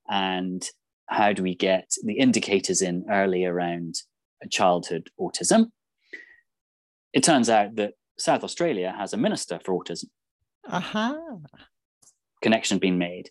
and 0.10 0.64
how 1.08 1.34
do 1.34 1.42
we 1.42 1.56
get 1.56 1.90
the 2.04 2.20
indicators 2.20 2.82
in 2.82 3.06
early 3.10 3.46
around 3.46 3.96
childhood 4.52 5.10
autism? 5.20 5.72
It 7.14 7.24
turns 7.24 7.50
out 7.50 7.76
that 7.76 7.94
south 8.18 8.44
australia 8.44 8.94
has 8.98 9.14
a 9.14 9.18
minister 9.18 9.60
for 9.64 9.78
autism 9.78 10.06
aha 10.70 11.18
uh-huh. 11.18 11.64
connection 12.42 12.78
being 12.78 12.98
made 12.98 13.30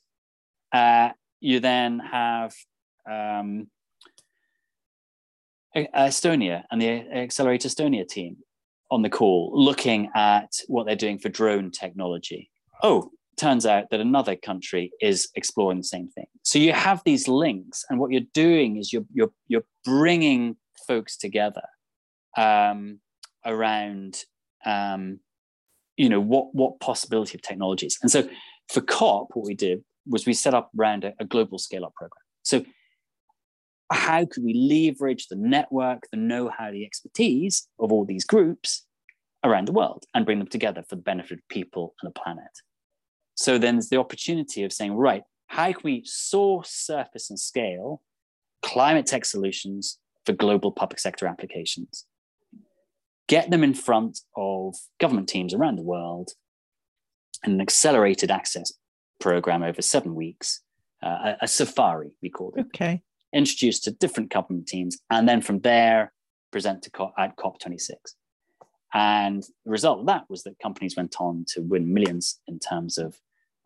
uh, 0.72 1.10
you 1.40 1.60
then 1.60 2.00
have 2.00 2.54
um, 3.08 3.68
Estonia 5.76 6.64
and 6.70 6.80
the 6.80 6.88
Accelerate 7.12 7.62
Estonia 7.62 8.06
team 8.06 8.38
on 8.90 9.02
the 9.02 9.10
call 9.10 9.50
looking 9.54 10.10
at 10.14 10.60
what 10.68 10.86
they're 10.86 10.96
doing 10.96 11.18
for 11.18 11.28
drone 11.28 11.70
technology. 11.70 12.50
Oh, 12.82 13.10
turns 13.36 13.66
out 13.66 13.90
that 13.90 14.00
another 14.00 14.36
country 14.36 14.92
is 15.00 15.28
exploring 15.34 15.78
the 15.78 15.84
same 15.84 16.08
thing. 16.08 16.26
So 16.42 16.58
you 16.58 16.72
have 16.72 17.02
these 17.04 17.28
links, 17.28 17.84
and 17.90 17.98
what 17.98 18.10
you're 18.10 18.22
doing 18.32 18.76
is 18.76 18.92
you're 18.92 19.04
you're 19.12 19.32
you're 19.48 19.64
bringing 19.84 20.56
folks 20.86 21.16
together 21.16 21.62
um, 22.36 23.00
around 23.44 24.24
um, 24.66 25.20
you 25.96 26.08
know 26.08 26.20
what 26.20 26.54
what 26.54 26.80
possibility 26.80 27.36
of 27.36 27.42
technologies. 27.42 27.98
And 28.02 28.10
so 28.10 28.28
for 28.68 28.82
COP, 28.82 29.28
what 29.34 29.46
we 29.46 29.54
did 29.54 29.82
was 30.06 30.26
we 30.26 30.34
set 30.34 30.54
up 30.54 30.70
around 30.78 31.04
a, 31.04 31.14
a 31.18 31.24
global 31.24 31.58
scale 31.58 31.84
up 31.84 31.94
program. 31.94 32.20
So 32.42 32.64
how 33.90 34.24
could 34.26 34.44
we 34.44 34.54
leverage 34.54 35.28
the 35.28 35.36
network, 35.36 36.04
the 36.10 36.16
know 36.16 36.48
how, 36.48 36.70
the 36.70 36.84
expertise 36.84 37.68
of 37.78 37.92
all 37.92 38.04
these 38.04 38.24
groups 38.24 38.84
around 39.44 39.68
the 39.68 39.72
world 39.72 40.04
and 40.14 40.24
bring 40.24 40.38
them 40.38 40.48
together 40.48 40.84
for 40.88 40.96
the 40.96 41.02
benefit 41.02 41.38
of 41.38 41.48
people 41.48 41.94
and 42.02 42.08
the 42.08 42.20
planet? 42.20 42.44
So 43.36 43.58
then 43.58 43.76
there's 43.76 43.88
the 43.88 43.98
opportunity 43.98 44.64
of 44.64 44.72
saying, 44.72 44.94
right, 44.94 45.22
how 45.48 45.72
can 45.72 45.80
we 45.84 46.02
source, 46.04 46.70
surface, 46.70 47.30
and 47.30 47.38
scale 47.38 48.02
climate 48.62 49.06
tech 49.06 49.24
solutions 49.24 49.98
for 50.24 50.32
global 50.32 50.72
public 50.72 50.98
sector 50.98 51.26
applications? 51.26 52.06
Get 53.28 53.50
them 53.50 53.64
in 53.64 53.74
front 53.74 54.20
of 54.36 54.76
government 55.00 55.28
teams 55.28 55.52
around 55.52 55.76
the 55.76 55.82
world 55.82 56.30
in 57.44 57.52
an 57.52 57.60
accelerated 57.60 58.30
access 58.30 58.72
program 59.20 59.62
over 59.62 59.82
seven 59.82 60.14
weeks, 60.14 60.62
uh, 61.02 61.08
a, 61.08 61.36
a 61.42 61.48
safari, 61.48 62.12
we 62.22 62.30
called 62.30 62.54
it. 62.56 62.66
Okay 62.66 63.02
introduced 63.36 63.84
to 63.84 63.90
different 63.90 64.30
government 64.30 64.66
teams, 64.66 64.98
and 65.10 65.28
then 65.28 65.40
from 65.40 65.60
there 65.60 66.12
present 66.50 66.82
to 66.82 66.90
COP, 66.90 67.12
at 67.18 67.36
COP26. 67.36 67.92
And 68.94 69.42
the 69.64 69.70
result 69.70 70.00
of 70.00 70.06
that 70.06 70.24
was 70.30 70.42
that 70.44 70.58
companies 70.58 70.96
went 70.96 71.16
on 71.20 71.44
to 71.48 71.60
win 71.60 71.92
millions 71.92 72.40
in 72.48 72.58
terms 72.58 72.96
of 72.96 73.20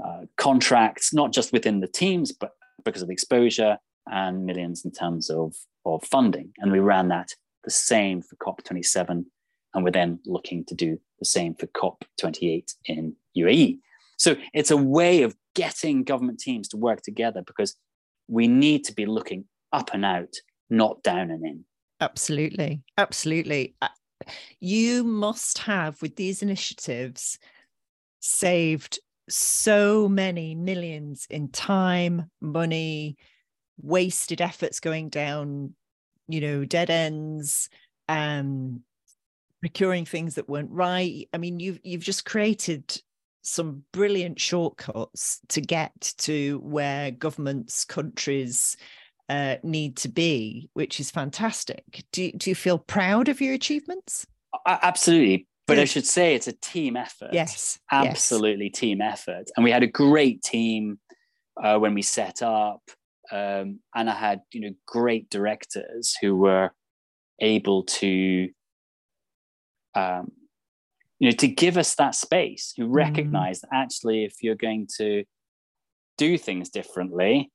uh, 0.04 0.22
contracts, 0.36 1.14
not 1.14 1.32
just 1.32 1.52
within 1.52 1.80
the 1.80 1.86
teams, 1.86 2.32
but 2.32 2.52
because 2.84 3.02
of 3.02 3.08
the 3.08 3.12
exposure, 3.12 3.78
and 4.10 4.44
millions 4.44 4.84
in 4.84 4.90
terms 4.90 5.30
of, 5.30 5.54
of 5.84 6.02
funding. 6.02 6.52
And 6.58 6.72
we 6.72 6.80
ran 6.80 7.08
that 7.08 7.34
the 7.62 7.70
same 7.70 8.22
for 8.22 8.34
COP27, 8.36 9.26
and 9.74 9.84
we're 9.84 9.90
then 9.90 10.18
looking 10.26 10.64
to 10.66 10.74
do 10.74 10.98
the 11.18 11.24
same 11.24 11.54
for 11.54 11.66
COP28 11.66 12.74
in 12.86 13.14
UAE. 13.36 13.78
So 14.16 14.36
it's 14.52 14.70
a 14.70 14.76
way 14.76 15.22
of 15.22 15.36
getting 15.54 16.04
government 16.04 16.40
teams 16.40 16.68
to 16.68 16.76
work 16.76 17.02
together 17.02 17.42
because 17.46 17.76
we 18.28 18.48
need 18.48 18.84
to 18.84 18.94
be 18.94 19.06
looking 19.06 19.44
up 19.72 19.90
and 19.94 20.04
out, 20.04 20.34
not 20.68 21.02
down 21.02 21.30
and 21.30 21.44
in. 21.44 21.64
Absolutely. 22.00 22.82
Absolutely. 22.98 23.74
Uh, 23.80 23.88
you 24.60 25.04
must 25.04 25.58
have, 25.58 26.00
with 26.02 26.16
these 26.16 26.42
initiatives, 26.42 27.38
saved 28.20 28.98
so 29.28 30.08
many 30.08 30.54
millions 30.54 31.26
in 31.30 31.48
time, 31.48 32.30
money, 32.40 33.16
wasted 33.80 34.40
efforts 34.40 34.80
going 34.80 35.08
down, 35.08 35.74
you 36.28 36.40
know, 36.40 36.64
dead 36.64 36.90
ends, 36.90 37.68
um, 38.08 38.82
procuring 39.60 40.04
things 40.04 40.34
that 40.34 40.48
weren't 40.48 40.70
right. 40.70 41.28
I 41.32 41.38
mean, 41.38 41.60
you've 41.60 41.80
you've 41.82 42.02
just 42.02 42.24
created 42.24 43.00
some 43.42 43.84
brilliant 43.92 44.40
shortcuts 44.40 45.40
to 45.48 45.60
get 45.60 46.12
to 46.18 46.58
where 46.62 47.10
governments, 47.10 47.84
countries, 47.84 48.76
uh, 49.30 49.56
need 49.62 49.96
to 49.96 50.08
be, 50.08 50.68
which 50.74 51.00
is 51.00 51.10
fantastic. 51.10 52.04
Do, 52.12 52.30
do 52.32 52.50
you 52.50 52.54
feel 52.54 52.78
proud 52.78 53.28
of 53.28 53.40
your 53.40 53.54
achievements? 53.54 54.26
Absolutely. 54.66 55.46
But 55.66 55.78
I 55.78 55.84
should 55.84 56.06
say 56.06 56.34
it's 56.34 56.48
a 56.48 56.52
team 56.52 56.96
effort. 56.96 57.30
Yes. 57.32 57.78
Absolutely 57.92 58.66
yes. 58.66 58.80
team 58.80 59.00
effort. 59.00 59.48
And 59.56 59.62
we 59.62 59.70
had 59.70 59.84
a 59.84 59.86
great 59.86 60.42
team 60.42 60.98
uh, 61.62 61.78
when 61.78 61.94
we 61.94 62.02
set 62.02 62.42
up. 62.42 62.82
Um, 63.30 63.78
and 63.94 64.10
I 64.10 64.14
had, 64.14 64.40
you 64.52 64.62
know, 64.62 64.74
great 64.86 65.30
directors 65.30 66.16
who 66.20 66.34
were 66.34 66.72
able 67.40 67.84
to, 67.84 68.48
um, 69.94 70.32
you 71.18 71.28
know, 71.28 71.36
to 71.36 71.48
give 71.48 71.76
us 71.76 71.94
that 71.96 72.14
space, 72.14 72.72
who 72.76 72.86
recognize 72.86 73.58
mm. 73.58 73.62
that 73.62 73.70
actually, 73.74 74.24
if 74.24 74.42
you're 74.42 74.54
going 74.54 74.88
to 74.98 75.24
do 76.16 76.38
things 76.38 76.70
differently, 76.70 77.50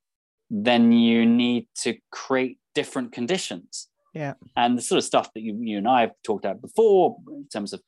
then 0.50 0.91
you 0.91 1.26
need 1.26 1.67
to 1.84 1.95
create 2.12 2.60
different 2.74 3.12
conditions. 3.12 3.88
Yeah. 4.13 4.34
And 4.56 4.78
the 4.78 4.82
sort 4.82 4.98
of 4.98 5.04
stuff 5.04 5.34
that 5.34 5.41
you, 5.41 5.58
you 5.62 5.78
and 5.78 5.88
I 5.88 6.02
have 6.02 6.13
talked 6.24 6.45
about 6.45 6.62
before 6.62 7.17
in 7.28 7.48
terms 7.52 7.74
of 7.74 7.82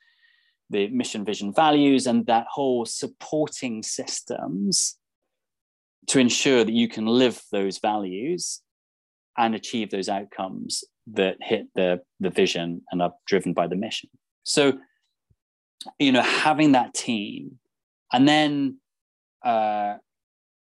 the 0.69 0.87
mission, 0.89 1.23
vision, 1.23 1.53
values, 1.53 2.07
and 2.07 2.25
that 2.25 2.47
whole 2.49 2.85
supporting 2.85 3.83
systems 3.83 4.97
to 6.07 6.19
ensure 6.19 6.63
that 6.63 6.73
you 6.73 6.87
can 6.87 7.05
live 7.05 7.41
those 7.51 7.77
values 7.77 8.61
and 9.37 9.55
achieve 9.55 9.91
those 9.91 10.09
outcomes 10.09 10.83
that 11.13 11.37
hit 11.41 11.67
the, 11.75 12.01
the 12.19 12.29
vision 12.29 12.81
and 12.91 13.01
are 13.01 13.13
driven 13.25 13.53
by 13.53 13.67
the 13.67 13.75
mission. 13.75 14.09
So, 14.47 14.79
you 15.99 16.11
know, 16.11 16.21
having 16.21 16.71
that 16.71 16.93
team 16.93 17.59
and 18.11 18.27
then 18.27 18.77
uh, 19.43 19.95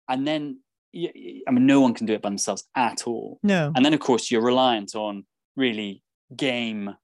and 0.09 0.27
then 0.27 0.59
I 0.95 1.51
mean, 1.51 1.67
no 1.67 1.81
one 1.81 1.95
can 1.95 2.07
do 2.07 2.13
it 2.13 2.21
by 2.21 2.29
themselves 2.29 2.65
at 2.77 3.07
all. 3.07 3.39
No. 3.43 3.73
And 3.75 3.85
then, 3.85 3.95
of 3.95 4.01
course, 4.01 4.31
you're 4.31 4.43
reliant 4.43 4.95
on 4.95 5.25
really 5.57 6.03
game 6.37 6.95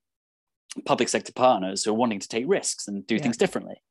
public 0.84 1.08
sector 1.08 1.32
partners 1.32 1.84
who 1.84 1.90
are 1.90 1.94
wanting 1.94 2.20
to 2.20 2.28
take 2.28 2.44
risks 2.46 2.86
and 2.86 3.06
do 3.06 3.16
yeah. 3.16 3.22
things 3.22 3.38
differently. 3.38 3.82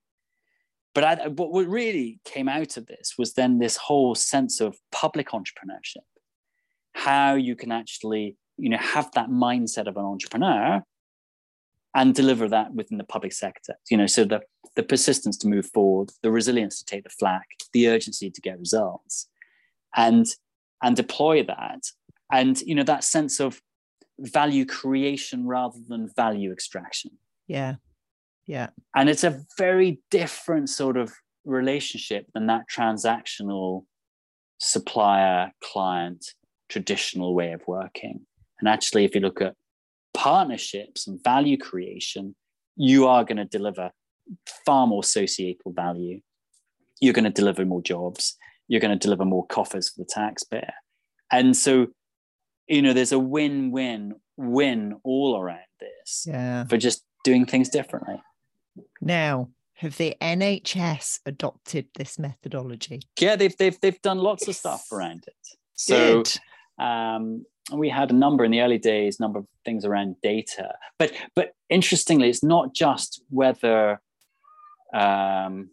But 0.93 1.03
I, 1.03 1.27
what 1.29 1.67
really 1.67 2.19
came 2.25 2.47
out 2.47 2.77
of 2.77 2.85
this 2.85 3.15
was 3.17 3.33
then 3.33 3.57
this 3.57 3.77
whole 3.77 4.13
sense 4.13 4.61
of 4.61 4.77
public 4.91 5.29
entrepreneurship, 5.29 6.05
how 6.93 7.33
you 7.33 7.55
can 7.55 7.71
actually, 7.71 8.37
you 8.57 8.69
know, 8.69 8.77
have 8.77 9.11
that 9.13 9.29
mindset 9.29 9.87
of 9.87 9.97
an 9.97 10.05
entrepreneur 10.05 10.83
and 11.97 12.15
deliver 12.15 12.47
that 12.47 12.73
within 12.73 12.97
the 12.97 13.03
public 13.03 13.33
sector. 13.33 13.75
You 13.89 13.97
know, 13.97 14.07
so 14.07 14.23
the 14.23 14.41
the 14.75 14.83
persistence 14.83 15.37
to 15.39 15.47
move 15.47 15.69
forward, 15.73 16.11
the 16.23 16.31
resilience 16.31 16.77
to 16.79 16.85
take 16.85 17.03
the 17.03 17.09
flak, 17.09 17.47
the 17.73 17.89
urgency 17.89 18.29
to 18.29 18.41
get 18.41 18.59
results 18.59 19.27
and 19.95 20.25
and 20.81 20.95
deploy 20.95 21.43
that 21.43 21.81
and 22.31 22.61
you 22.61 22.75
know 22.75 22.83
that 22.83 23.03
sense 23.03 23.39
of 23.39 23.61
value 24.19 24.65
creation 24.65 25.45
rather 25.47 25.77
than 25.87 26.09
value 26.15 26.51
extraction 26.51 27.11
yeah 27.47 27.75
yeah 28.45 28.67
and 28.95 29.09
it's 29.09 29.23
a 29.23 29.39
very 29.57 29.99
different 30.11 30.69
sort 30.69 30.97
of 30.97 31.13
relationship 31.45 32.25
than 32.33 32.47
that 32.47 32.63
transactional 32.69 33.85
supplier 34.59 35.51
client 35.63 36.33
traditional 36.69 37.33
way 37.33 37.51
of 37.51 37.61
working. 37.67 38.21
And 38.59 38.67
actually, 38.67 39.05
if 39.05 39.15
you 39.15 39.21
look 39.21 39.41
at 39.41 39.55
partnerships 40.17 41.05
and 41.07 41.23
value 41.23 41.57
creation, 41.57 42.35
you 42.75 43.05
are 43.07 43.23
going 43.23 43.37
to 43.37 43.45
deliver 43.45 43.91
far 44.65 44.87
more 44.87 45.03
societal 45.03 45.71
value. 45.71 46.19
You're 46.99 47.13
going 47.13 47.25
to 47.25 47.29
deliver 47.41 47.63
more 47.65 47.83
jobs. 47.83 48.35
You're 48.67 48.81
going 48.81 48.97
to 48.97 49.03
deliver 49.07 49.25
more 49.25 49.45
coffers 49.45 49.89
for 49.89 50.01
the 50.01 50.09
taxpayer. 50.09 50.73
And 51.31 51.55
so, 51.55 51.87
you 52.67 52.81
know, 52.81 52.93
there's 52.93 53.11
a 53.11 53.19
win 53.19 53.71
win 53.71 54.15
win 54.37 54.99
all 55.03 55.37
around 55.39 55.69
this 55.79 56.25
Yeah. 56.27 56.65
for 56.65 56.77
just 56.77 57.03
doing 57.23 57.45
things 57.45 57.69
differently. 57.69 58.21
Now, 59.01 59.49
have 59.75 59.97
the 59.97 60.15
NHS 60.19 61.19
adopted 61.25 61.87
this 61.95 62.17
methodology? 62.17 63.01
Yeah, 63.19 63.35
they've 63.35 63.55
they've 63.57 63.79
they've 63.79 64.01
done 64.01 64.17
lots 64.17 64.47
of 64.47 64.55
stuff 64.55 64.91
around 64.91 65.25
it. 65.27 65.35
So 65.75 66.23
um, 66.79 67.45
we 67.71 67.89
had 67.89 68.11
a 68.11 68.13
number 68.13 68.45
in 68.45 68.51
the 68.51 68.61
early 68.61 68.77
days, 68.77 69.19
number 69.19 69.39
of 69.39 69.45
things 69.65 69.83
around 69.85 70.15
data. 70.23 70.73
But 70.99 71.11
but 71.35 71.53
interestingly, 71.69 72.29
it's 72.29 72.43
not 72.43 72.73
just 72.73 73.21
whether 73.29 73.99
um, 74.93 75.69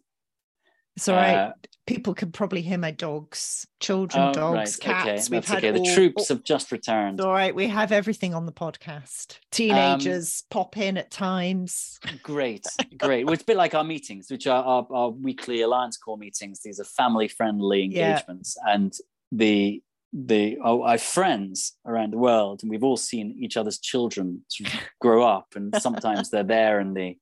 right. 1.07 1.35
uh, 1.35 1.51
People 1.87 2.15
can 2.15 2.31
probably 2.31 2.63
hear 2.63 2.79
my 2.79 2.89
dogs, 2.89 3.67
children, 3.79 4.29
oh, 4.29 4.33
dogs, 4.33 4.57
right, 4.57 4.79
cats. 4.81 5.27
okay, 5.27 5.35
We've 5.37 5.45
had 5.45 5.57
okay. 5.59 5.69
The 5.71 5.79
all- 5.87 5.93
troops 5.95 6.31
all- 6.31 6.37
have 6.37 6.43
just 6.43 6.71
returned. 6.71 7.21
All 7.21 7.31
right. 7.31 7.53
We 7.53 7.67
have 7.67 7.91
everything 7.91 8.33
on 8.33 8.47
the 8.47 8.51
podcast. 8.51 9.37
Teenagers 9.51 10.45
pop 10.49 10.77
in 10.77 10.97
at 10.97 11.11
times. 11.11 11.99
Great, 12.23 12.65
great. 12.97 13.23
Well, 13.25 13.33
it's 13.33 13.43
a 13.43 13.45
bit 13.45 13.55
like 13.55 13.75
our 13.75 13.83
meetings, 13.83 14.31
which 14.31 14.47
are 14.47 14.63
our, 14.63 14.87
our 14.89 15.09
weekly 15.11 15.61
alliance 15.61 15.95
core 15.95 16.17
meetings. 16.17 16.61
These 16.63 16.79
are 16.79 16.85
family-friendly 16.85 17.89
Yeah. 17.91 18.09
engagements, 18.13 18.57
and 18.67 18.91
the 19.31 19.83
the 20.17 20.57
oh, 20.63 20.81
I 20.81 20.91
have 20.91 21.01
friends 21.01 21.73
around 21.85 22.13
the 22.13 22.17
world, 22.17 22.61
and 22.61 22.71
we've 22.71 22.85
all 22.85 22.95
seen 22.95 23.35
each 23.37 23.57
other's 23.57 23.79
children 23.79 24.45
sort 24.47 24.73
of 24.73 24.79
grow 25.01 25.23
up, 25.27 25.47
and 25.55 25.75
sometimes 25.79 26.29
they're 26.29 26.43
there 26.43 26.79
in 26.79 26.93
the 26.93 27.17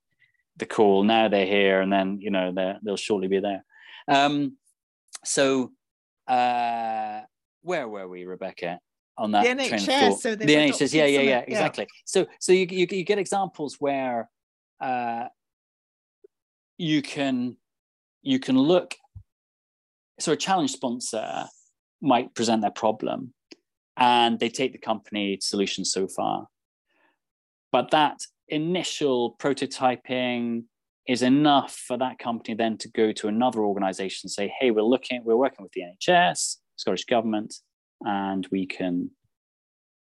the 0.58 0.68
call. 0.68 1.04
Now 1.04 1.28
they're 1.28 1.48
here, 1.48 1.82
and 1.82 1.92
then 1.92 2.20
you 2.22 2.30
know 2.30 2.52
they 2.52 2.76
they'll 2.84 2.96
shortly 2.96 3.28
be 3.28 3.40
there. 3.40 3.66
Um, 4.08 4.58
so, 5.26 5.72
uh, 6.28 7.22
where 7.64 7.88
were 7.88 8.08
we, 8.08 8.26
Rebecca? 8.26 8.80
On 9.18 9.32
that 9.32 9.44
The 9.44 9.68
train 9.68 9.74
of 9.74 9.80
NHS, 9.80 10.18
so 10.20 10.36
the 10.36 10.46
NHS, 10.46 10.94
yeah, 10.94 11.06
yeah, 11.06 11.22
yeah. 11.22 11.40
exactly. 11.40 11.88
So, 12.06 12.28
so 12.40 12.52
you, 12.52 12.68
you 12.70 12.88
you 12.90 13.04
get 13.04 13.18
examples 13.18 13.78
where 13.80 14.30
uh, 14.80 15.26
you 16.78 17.02
can 17.02 17.58
you 18.22 18.40
can 18.40 18.58
look. 18.58 18.96
So 20.20 20.34
a 20.34 20.38
challenge 20.38 20.72
sponsor 20.72 21.46
might 22.04 22.36
present 22.36 22.62
their 22.62 22.72
problem, 22.72 23.34
and 23.98 24.40
they 24.40 24.50
take 24.50 24.74
the 24.74 24.78
company 24.78 25.40
solution 25.42 25.86
so 25.86 26.08
far, 26.08 26.48
but 27.72 27.90
that 27.92 28.20
initial 28.50 29.36
prototyping 29.40 30.64
is 31.08 31.22
enough 31.22 31.76
for 31.76 31.98
that 31.98 32.20
company 32.20 32.54
then 32.54 32.78
to 32.78 32.88
go 32.90 33.12
to 33.12 33.28
another 33.28 33.62
organization 33.62 34.22
and 34.28 34.32
say, 34.32 34.54
hey, 34.60 34.72
we're 34.72 34.84
looking, 34.84 35.22
we're 35.26 35.36
working 35.36 35.64
with 35.64 35.72
the 35.74 35.82
NHS, 35.82 36.58
Scottish 36.76 37.06
Government, 37.06 37.54
and 38.02 38.48
we 38.52 38.66
can, 38.66 39.10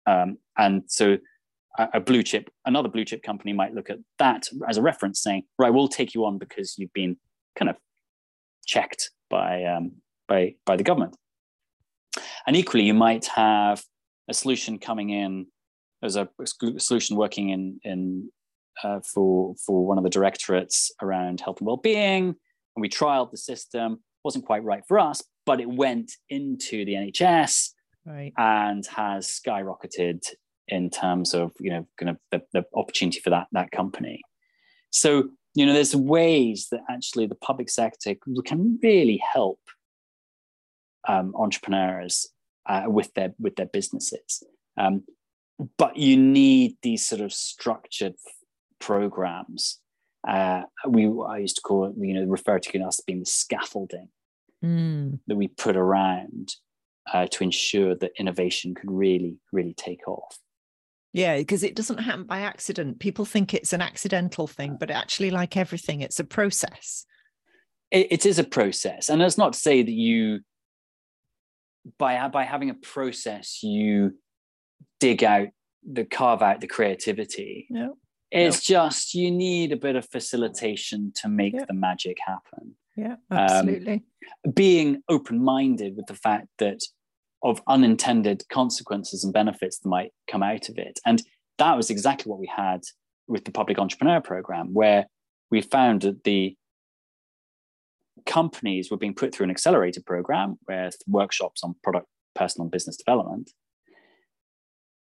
um, 0.05 0.37
and 0.57 0.83
so 0.87 1.17
a, 1.77 1.87
a 1.95 1.99
blue 1.99 2.23
chip, 2.23 2.49
another 2.65 2.89
blue 2.89 3.05
chip 3.05 3.23
company 3.23 3.53
might 3.53 3.73
look 3.73 3.89
at 3.89 3.99
that 4.17 4.47
as 4.67 4.77
a 4.77 4.81
reference 4.81 5.21
saying, 5.21 5.43
right, 5.57 5.73
we'll 5.73 5.87
take 5.87 6.13
you 6.13 6.25
on 6.25 6.37
because 6.37 6.75
you've 6.77 6.93
been 6.93 7.17
kind 7.55 7.69
of 7.69 7.77
checked 8.65 9.11
by, 9.29 9.63
um, 9.63 9.93
by, 10.27 10.55
by 10.65 10.75
the 10.75 10.83
government. 10.83 11.15
And 12.49 12.57
equally, 12.57 12.83
you 12.83 12.95
might 12.95 13.27
have 13.27 13.83
a 14.27 14.33
solution 14.33 14.79
coming 14.79 15.11
in 15.11 15.45
as 16.01 16.15
a 16.15 16.27
solution 16.79 17.15
working 17.15 17.49
in, 17.49 17.79
in 17.83 18.31
uh, 18.83 19.01
for 19.01 19.53
for 19.63 19.85
one 19.85 19.99
of 19.99 20.03
the 20.03 20.09
directorates 20.09 20.91
around 20.99 21.41
health 21.41 21.59
and 21.59 21.67
well-being, 21.67 22.29
and 22.29 22.81
we 22.81 22.89
trialed 22.89 23.29
the 23.29 23.37
system. 23.37 23.99
wasn't 24.23 24.47
quite 24.47 24.63
right 24.63 24.81
for 24.87 24.97
us, 24.97 25.21
but 25.45 25.61
it 25.61 25.69
went 25.69 26.13
into 26.29 26.85
the 26.85 26.93
NHS 26.93 27.69
Right. 28.03 28.33
and 28.35 28.83
has 28.87 29.27
skyrocketed 29.27 30.27
in 30.69 30.89
terms 30.89 31.35
of 31.35 31.51
you 31.59 31.69
know 31.69 31.87
kind 31.99 32.09
of 32.09 32.17
the, 32.31 32.41
the 32.51 32.65
opportunity 32.73 33.19
for 33.19 33.29
that 33.29 33.45
that 33.51 33.69
company. 33.69 34.21
So 34.89 35.29
you 35.53 35.67
know, 35.67 35.73
there's 35.73 35.95
ways 35.95 36.69
that 36.71 36.81
actually 36.89 37.27
the 37.27 37.35
public 37.35 37.69
sector 37.69 38.15
can 38.43 38.79
really 38.81 39.21
help 39.35 39.59
um, 41.07 41.35
entrepreneurs 41.35 42.27
uh, 42.69 42.83
with 42.87 43.13
their 43.15 43.33
with 43.39 43.57
their 43.57 43.65
businesses. 43.65 44.43
Um, 44.77 45.03
but 45.77 45.97
you 45.97 46.15
need 46.15 46.77
these 46.81 47.05
sort 47.05 47.19
of 47.19 47.33
structured 47.33 48.15
programs. 48.79 49.79
Uh, 50.25 50.61
we 50.87 51.11
I 51.27 51.39
used 51.39 51.57
to 51.57 51.61
call 51.61 51.85
it, 51.87 51.95
you 51.97 52.13
know, 52.13 52.25
refer 52.25 52.59
to 52.59 52.79
us 52.79 53.01
being 53.05 53.19
the 53.19 53.25
scaffolding 53.25 54.07
Mm. 54.63 55.19
that 55.27 55.37
we 55.37 55.47
put 55.47 55.77
around 55.77 56.53
uh, 57.13 57.27
to 57.27 57.43
ensure 57.45 57.95
that 57.95 58.11
innovation 58.19 58.75
could 58.75 58.91
really, 58.91 59.37
really 59.53 59.73
take 59.73 60.05
off. 60.05 60.37
Yeah, 61.13 61.37
because 61.37 61.63
it 61.63 61.75
doesn't 61.75 61.99
happen 61.99 62.25
by 62.25 62.41
accident. 62.41 62.99
People 62.99 63.23
think 63.23 63.53
it's 63.53 63.71
an 63.71 63.81
accidental 63.81 64.47
thing, 64.47 64.75
but 64.77 64.91
actually, 64.91 65.31
like 65.31 65.55
everything, 65.55 66.01
it's 66.01 66.19
a 66.19 66.25
process. 66.25 67.05
It, 67.89 68.07
it 68.11 68.25
is 68.25 68.37
a 68.37 68.43
process, 68.43 69.09
and 69.09 69.21
that's 69.21 69.37
not 69.37 69.53
to 69.53 69.59
say 69.59 69.81
that 69.81 69.91
you, 69.91 70.41
by 71.97 72.27
by 72.29 72.43
having 72.43 72.69
a 72.69 72.73
process, 72.75 73.63
you 73.63 74.17
dig 74.99 75.23
out 75.23 75.47
the 75.89 76.05
carve 76.05 76.41
out 76.41 76.61
the 76.61 76.67
creativity. 76.67 77.67
No. 77.69 77.97
It's 78.31 78.63
just 78.63 79.15
you 79.15 79.31
need 79.31 79.71
a 79.71 79.77
bit 79.77 79.95
of 79.95 80.07
facilitation 80.07 81.11
to 81.21 81.27
make 81.29 81.53
Yeah. 81.53 81.65
the 81.65 81.73
magic 81.73 82.17
happen. 82.25 82.75
Yeah, 82.95 83.13
Um, 83.31 83.37
absolutely. 83.37 84.03
being 84.53 85.01
open-minded 85.09 85.95
with 85.95 86.05
the 86.07 86.15
fact 86.15 86.47
that 86.57 86.81
of 87.41 87.61
unintended 87.67 88.43
consequences 88.49 89.23
and 89.23 89.31
benefits 89.33 89.79
that 89.79 89.87
might 89.87 90.11
come 90.29 90.43
out 90.43 90.67
of 90.67 90.77
it 90.77 90.99
and 91.05 91.23
that 91.57 91.77
was 91.77 91.89
exactly 91.89 92.29
what 92.29 92.39
we 92.39 92.47
had 92.53 92.81
with 93.27 93.45
the 93.45 93.51
public 93.51 93.79
entrepreneur 93.79 94.19
program 94.19 94.73
where 94.73 95.05
we 95.49 95.61
found 95.61 96.01
that 96.01 96.23
the 96.25 96.57
companies 98.39 98.89
were 98.91 98.97
being 99.03 99.15
put 99.21 99.29
through 99.33 99.45
an 99.45 99.49
accelerated 99.57 100.05
program 100.05 100.57
where 100.67 100.89
workshops 101.07 101.59
on 101.63 101.75
product 101.83 102.07
personal 102.35 102.63
and 102.65 102.71
business 102.71 102.95
development 102.95 103.51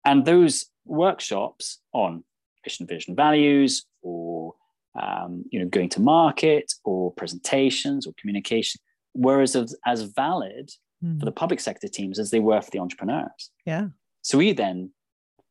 and 0.04 0.24
those 0.24 0.66
workshops 0.84 1.80
on 1.92 2.22
mission 2.64 2.86
vision 2.86 3.14
values 3.16 3.72
or 4.02 4.54
um, 5.02 5.44
you 5.52 5.58
know 5.60 5.66
going 5.76 5.88
to 5.96 6.00
market 6.00 6.66
or 6.84 7.12
presentations 7.12 8.06
or 8.06 8.12
communication 8.20 8.80
were 9.14 9.40
as, 9.42 9.54
as 9.86 10.02
valid 10.02 10.70
Mm. 11.04 11.20
for 11.20 11.26
the 11.26 11.30
public 11.42 11.60
sector 11.60 11.86
teams 11.86 12.18
as 12.18 12.30
they 12.32 12.40
were 12.40 12.60
for 12.60 12.72
the 12.72 12.80
entrepreneurs 12.80 13.42
Yeah. 13.64 13.86
so 14.20 14.36
we 14.36 14.52
then 14.52 14.90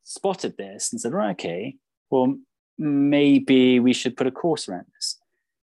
spotted 0.03 0.57
this 0.57 0.91
and 0.91 0.99
said 0.99 1.13
right 1.13 1.31
okay 1.39 1.77
well 2.11 2.27
maybe 2.77 3.79
we 3.79 3.93
should 3.93 4.17
put 4.17 4.27
a 4.27 4.31
course 4.41 4.67
around 4.67 4.87
this 4.95 5.17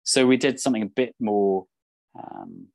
so 0.02 0.26
we 0.26 0.36
did 0.36 0.60
something 0.60 0.82
a 0.82 0.92
bit 1.00 1.14
more 1.18 1.64
um, 2.18 2.66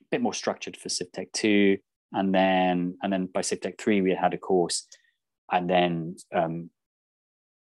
a 0.00 0.04
bit 0.10 0.22
more 0.22 0.34
structured 0.34 0.76
for 0.76 0.88
civtech 0.88 1.32
2 1.32 1.78
and 2.12 2.34
then 2.34 2.96
and 3.02 3.12
then 3.12 3.26
by 3.26 3.40
civtech 3.40 3.78
3 3.78 4.00
we 4.02 4.14
had 4.14 4.34
a 4.34 4.38
course. 4.38 4.86
And 5.50 5.68
then 5.68 6.16
um, 6.34 6.70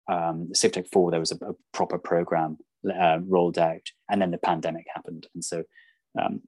um, 0.09 0.51
civtech 0.55 0.89
4 0.91 1.11
there 1.11 1.21
was 1.21 1.33
a, 1.33 1.37
a 1.45 1.53
proper 1.73 1.99
program 1.99 2.59
uh, 2.89 3.19
rolled 3.27 3.59
out. 3.59 3.83
And 4.11 4.21
then 4.21 4.31
the 4.31 4.39
pandemic 4.39 4.87
happened. 4.93 5.27
And 5.35 5.45
so 5.45 5.65
um, 6.21 6.41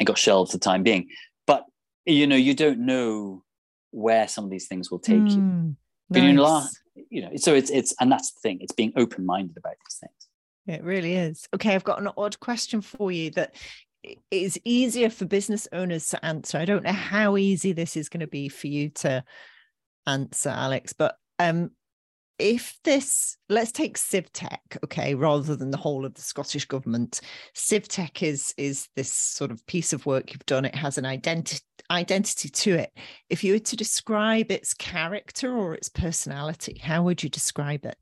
it 0.00 0.04
got 0.04 0.18
shelved 0.18 0.52
for 0.52 0.56
the 0.56 0.64
time 0.64 0.82
being. 0.82 1.08
But 1.46 1.64
you 2.06 2.26
know 2.26 2.36
you 2.36 2.54
don't 2.54 2.80
know 2.80 3.44
where 3.90 4.26
some 4.26 4.44
of 4.44 4.50
these 4.50 4.66
things 4.66 4.90
will 4.90 4.98
take 4.98 5.28
you. 5.30 5.38
Mm, 5.38 5.76
But 6.10 6.22
you 6.22 6.32
know, 6.32 6.66
you 7.10 7.22
know 7.22 7.30
so 7.36 7.54
it's 7.54 7.70
it's 7.70 7.94
and 8.00 8.10
that's 8.10 8.32
the 8.32 8.40
thing. 8.40 8.58
It's 8.60 8.74
being 8.74 8.92
open-minded 8.96 9.56
about 9.56 9.74
these 9.84 9.98
things. 10.00 10.78
It 10.78 10.82
really 10.82 11.14
is. 11.14 11.46
Okay, 11.54 11.74
I've 11.74 11.84
got 11.84 12.00
an 12.00 12.08
odd 12.16 12.40
question 12.40 12.80
for 12.80 13.12
you 13.12 13.30
that 13.32 13.54
is 14.30 14.58
easier 14.64 15.10
for 15.10 15.24
business 15.24 15.68
owners 15.72 16.08
to 16.08 16.24
answer. 16.24 16.58
I 16.58 16.64
don't 16.64 16.84
know 16.84 16.92
how 16.92 17.36
easy 17.36 17.72
this 17.72 17.96
is 17.96 18.08
going 18.08 18.20
to 18.20 18.26
be 18.26 18.48
for 18.48 18.66
you 18.66 18.90
to 18.90 19.24
answer, 20.06 20.50
Alex, 20.50 20.92
but 20.92 21.16
um 21.38 21.70
if 22.38 22.76
this 22.82 23.36
let's 23.48 23.70
take 23.70 23.96
civtech 23.96 24.58
okay 24.82 25.14
rather 25.14 25.54
than 25.54 25.70
the 25.70 25.76
whole 25.76 26.04
of 26.04 26.14
the 26.14 26.20
scottish 26.20 26.64
government. 26.64 27.20
Civtech 27.54 28.22
is 28.22 28.52
is 28.56 28.88
this 28.96 29.12
sort 29.12 29.50
of 29.50 29.64
piece 29.66 29.92
of 29.92 30.04
work 30.04 30.32
you've 30.32 30.46
done. 30.46 30.64
It 30.64 30.74
has 30.74 30.98
an 30.98 31.06
identity 31.06 31.60
identity 31.90 32.48
to 32.48 32.74
it. 32.74 32.90
If 33.28 33.44
you 33.44 33.52
were 33.52 33.58
to 33.60 33.76
describe 33.76 34.50
its 34.50 34.74
character 34.74 35.56
or 35.56 35.74
its 35.74 35.88
personality 35.88 36.78
how 36.82 37.04
would 37.04 37.22
you 37.22 37.28
describe 37.28 37.84
it? 37.84 37.96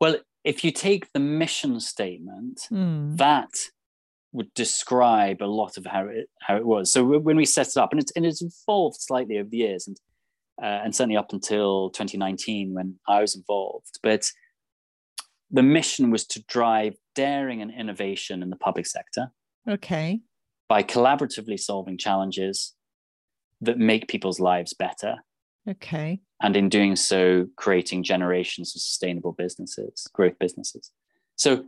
Well 0.00 0.18
if 0.44 0.62
you 0.62 0.70
take 0.70 1.12
the 1.12 1.20
mission 1.20 1.80
statement 1.80 2.66
Hmm, 2.68 3.16
that 3.16 3.70
would 4.32 4.52
describe 4.54 5.40
a 5.40 5.46
lot 5.46 5.76
of 5.76 5.86
how 5.86 6.06
it 6.06 6.28
how 6.40 6.56
it 6.56 6.66
was. 6.66 6.92
So 6.92 7.04
when 7.18 7.36
we 7.36 7.44
set 7.44 7.68
it 7.68 7.76
up, 7.76 7.92
and 7.92 8.00
it's 8.00 8.12
and 8.12 8.26
it's 8.26 8.42
evolved 8.42 9.00
slightly 9.00 9.38
over 9.38 9.48
the 9.48 9.56
years, 9.58 9.86
and 9.86 9.96
uh, 10.62 10.82
and 10.84 10.94
certainly 10.94 11.16
up 11.16 11.32
until 11.32 11.90
2019 11.90 12.74
when 12.74 12.98
I 13.08 13.20
was 13.20 13.34
involved. 13.34 13.98
But 14.02 14.30
the 15.50 15.62
mission 15.62 16.10
was 16.10 16.26
to 16.26 16.42
drive 16.44 16.94
daring 17.14 17.62
and 17.62 17.70
innovation 17.70 18.42
in 18.42 18.50
the 18.50 18.56
public 18.56 18.86
sector. 18.86 19.32
Okay. 19.68 20.20
By 20.68 20.82
collaboratively 20.82 21.58
solving 21.60 21.96
challenges 21.96 22.74
that 23.60 23.78
make 23.78 24.08
people's 24.08 24.40
lives 24.40 24.74
better. 24.74 25.16
Okay. 25.68 26.20
And 26.44 26.56
in 26.56 26.68
doing 26.68 26.94
so, 26.94 27.46
creating 27.56 28.02
generations 28.02 28.76
of 28.76 28.82
sustainable 28.82 29.32
businesses, 29.32 30.06
growth 30.12 30.38
businesses. 30.38 30.90
So 31.36 31.64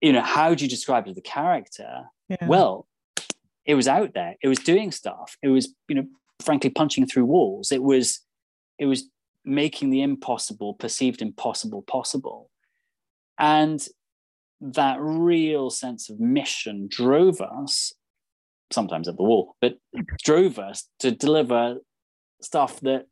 you 0.00 0.12
know, 0.12 0.22
how 0.22 0.54
do 0.54 0.64
you 0.64 0.70
describe 0.70 1.12
the 1.12 1.20
character? 1.20 2.04
Yeah. 2.28 2.46
Well, 2.46 2.86
it 3.66 3.74
was 3.74 3.88
out 3.88 4.14
there. 4.14 4.36
It 4.42 4.48
was 4.48 4.58
doing 4.58 4.92
stuff. 4.92 5.36
It 5.42 5.48
was, 5.48 5.74
you 5.88 5.96
know, 5.96 6.06
frankly, 6.40 6.70
punching 6.70 7.06
through 7.06 7.26
walls. 7.26 7.70
It 7.70 7.82
was, 7.82 8.20
it 8.78 8.86
was 8.86 9.04
making 9.44 9.90
the 9.90 10.02
impossible, 10.02 10.74
perceived 10.74 11.20
impossible, 11.20 11.82
possible. 11.82 12.50
And 13.38 13.86
that 14.60 14.98
real 15.00 15.70
sense 15.70 16.08
of 16.08 16.18
mission 16.18 16.88
drove 16.90 17.40
us, 17.40 17.92
sometimes 18.70 19.08
at 19.08 19.16
the 19.16 19.22
wall, 19.22 19.56
but 19.60 19.76
drove 20.22 20.58
us 20.58 20.88
to 21.00 21.10
deliver 21.10 21.76
stuff 22.40 22.80
that 22.80 23.06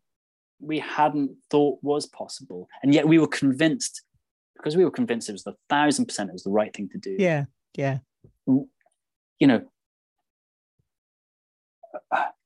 we 0.61 0.79
hadn't 0.79 1.37
thought 1.51 1.79
was 1.83 2.07
possible. 2.07 2.69
And 2.83 2.95
yet 2.95 3.07
we 3.09 3.19
were 3.19 3.29
convinced 3.29 4.03
because 4.57 4.77
we 4.77 4.85
were 4.85 4.91
convinced 4.91 5.29
it 5.29 5.33
was 5.33 5.45
the 5.45 5.55
thousand 5.69 6.07
percent 6.07 6.31
it 6.31 6.33
was 6.33 6.43
the 6.43 6.51
right 6.51 6.75
thing 6.75 6.89
to 6.91 6.99
do. 6.99 7.17
Yeah, 7.19 7.45
yeah. 7.77 7.99
You 8.47 9.47
know, 9.47 9.63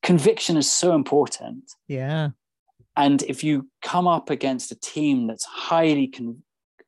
conviction 0.03 0.57
is 0.57 0.71
so 0.71 0.95
important. 0.95 1.73
Yeah. 1.89 2.31
And 2.97 3.23
if 3.23 3.43
you 3.43 3.69
come 3.81 4.07
up 4.07 4.29
against 4.29 4.71
a 4.71 4.75
team 4.75 5.27
that's 5.27 5.45
highly, 5.45 6.09
con- 6.09 6.43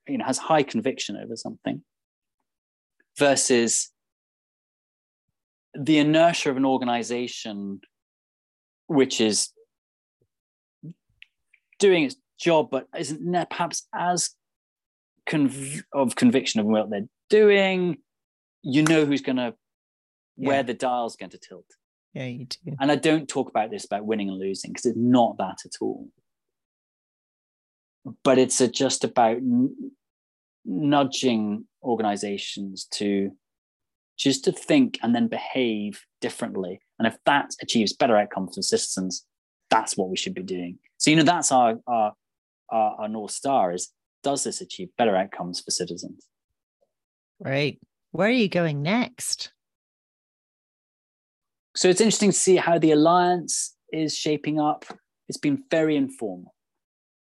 you 0.07 0.19
know, 0.19 0.25
has 0.27 0.37
high 0.37 0.63
conviction 0.63 1.17
over 1.17 1.37
something, 1.37 1.83
versus 3.19 3.91
the 5.73 5.99
inertia 5.99 6.51
of 6.51 6.57
an 6.57 6.65
organization 6.65 7.81
which 8.87 9.21
is 9.21 9.49
doing 11.85 12.05
its 12.05 12.17
job 12.39 12.69
but 12.71 12.87
isn't 12.97 13.51
perhaps 13.51 13.87
as 13.95 14.31
conv- 15.29 15.83
of 15.93 16.17
conviction 16.17 16.61
of 16.61 16.67
what 16.67 16.89
they're 16.91 17.09
doing, 17.29 17.99
you 18.63 18.83
know 18.83 19.05
who's 19.05 19.21
going 19.21 19.37
to 19.37 19.55
yeah. 20.37 20.49
where 20.49 20.63
the 20.63 20.75
dial's 20.75 21.17
going 21.17 21.31
to 21.31 21.39
tilt. 21.39 21.67
Yeah, 22.15 22.27
you 22.27 22.47
do. 22.47 22.77
And 22.81 22.91
I 22.91 22.97
don't 22.97 23.29
talk 23.29 23.51
about 23.51 23.71
this 23.71 23.85
about 23.85 24.07
winning 24.07 24.29
and 24.29 24.39
losing 24.39 24.71
because 24.71 24.87
it's 24.87 24.97
not 24.97 25.37
that 25.39 25.59
at 25.65 25.73
all. 25.81 26.09
But 28.23 28.39
it's 28.39 28.61
a, 28.61 28.69
just 28.69 29.05
about 29.05 29.37
n- 29.37 29.93
nudging 30.65 31.67
organizations 31.83 32.87
to 32.93 33.33
just 34.17 34.45
to 34.45 34.53
think 34.53 34.99
and 35.03 35.15
then 35.15 35.27
behave 35.29 36.05
differently. 36.21 36.81
And 36.99 37.09
if 37.09 37.17
that 37.27 37.51
achieves 37.61 37.93
better 37.93 38.17
outcomes 38.17 38.55
for 38.55 38.63
citizens, 38.63 39.27
that's 39.71 39.97
what 39.97 40.09
we 40.09 40.17
should 40.17 40.35
be 40.35 40.43
doing. 40.43 40.79
So 41.05 41.11
you 41.11 41.17
know 41.17 41.23
that's 41.23 41.53
our 41.53 41.75
our 41.87 42.15
our, 42.71 42.97
our 43.01 43.09
north 43.09 43.33
star 43.33 43.75
is 43.75 43.93
does 44.23 44.43
this 44.45 44.63
achieve 44.63 44.89
better 44.97 45.15
outcomes 45.15 45.61
for 45.61 45.71
citizens? 45.71 46.27
Right. 47.39 47.79
Where 48.13 48.29
are 48.29 48.31
you 48.31 48.49
going 48.49 48.81
next? 48.81 49.53
So 51.77 51.91
it's 51.91 52.01
interesting 52.01 52.31
to 52.31 52.37
see 52.37 52.57
how 52.57 52.79
the 52.79 52.93
alliance 52.93 53.77
is 53.93 54.17
shaping 54.17 54.59
up. 54.59 54.87
It's 55.29 55.37
been 55.37 55.63
very 55.71 55.95
informal. 55.95 56.55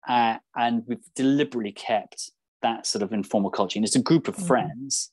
Uh, 0.09 0.37
and 0.55 0.85
we've 0.87 1.05
deliberately 1.17 1.73
kept 1.73 2.31
that 2.63 2.87
sort 2.87 3.03
of 3.03 3.13
informal 3.13 3.51
culture. 3.51 3.77
And 3.77 3.85
it's 3.85 3.97
a 3.97 4.03
group 4.03 4.29
of 4.29 4.37
mm-hmm. 4.37 4.47
friends 4.47 5.11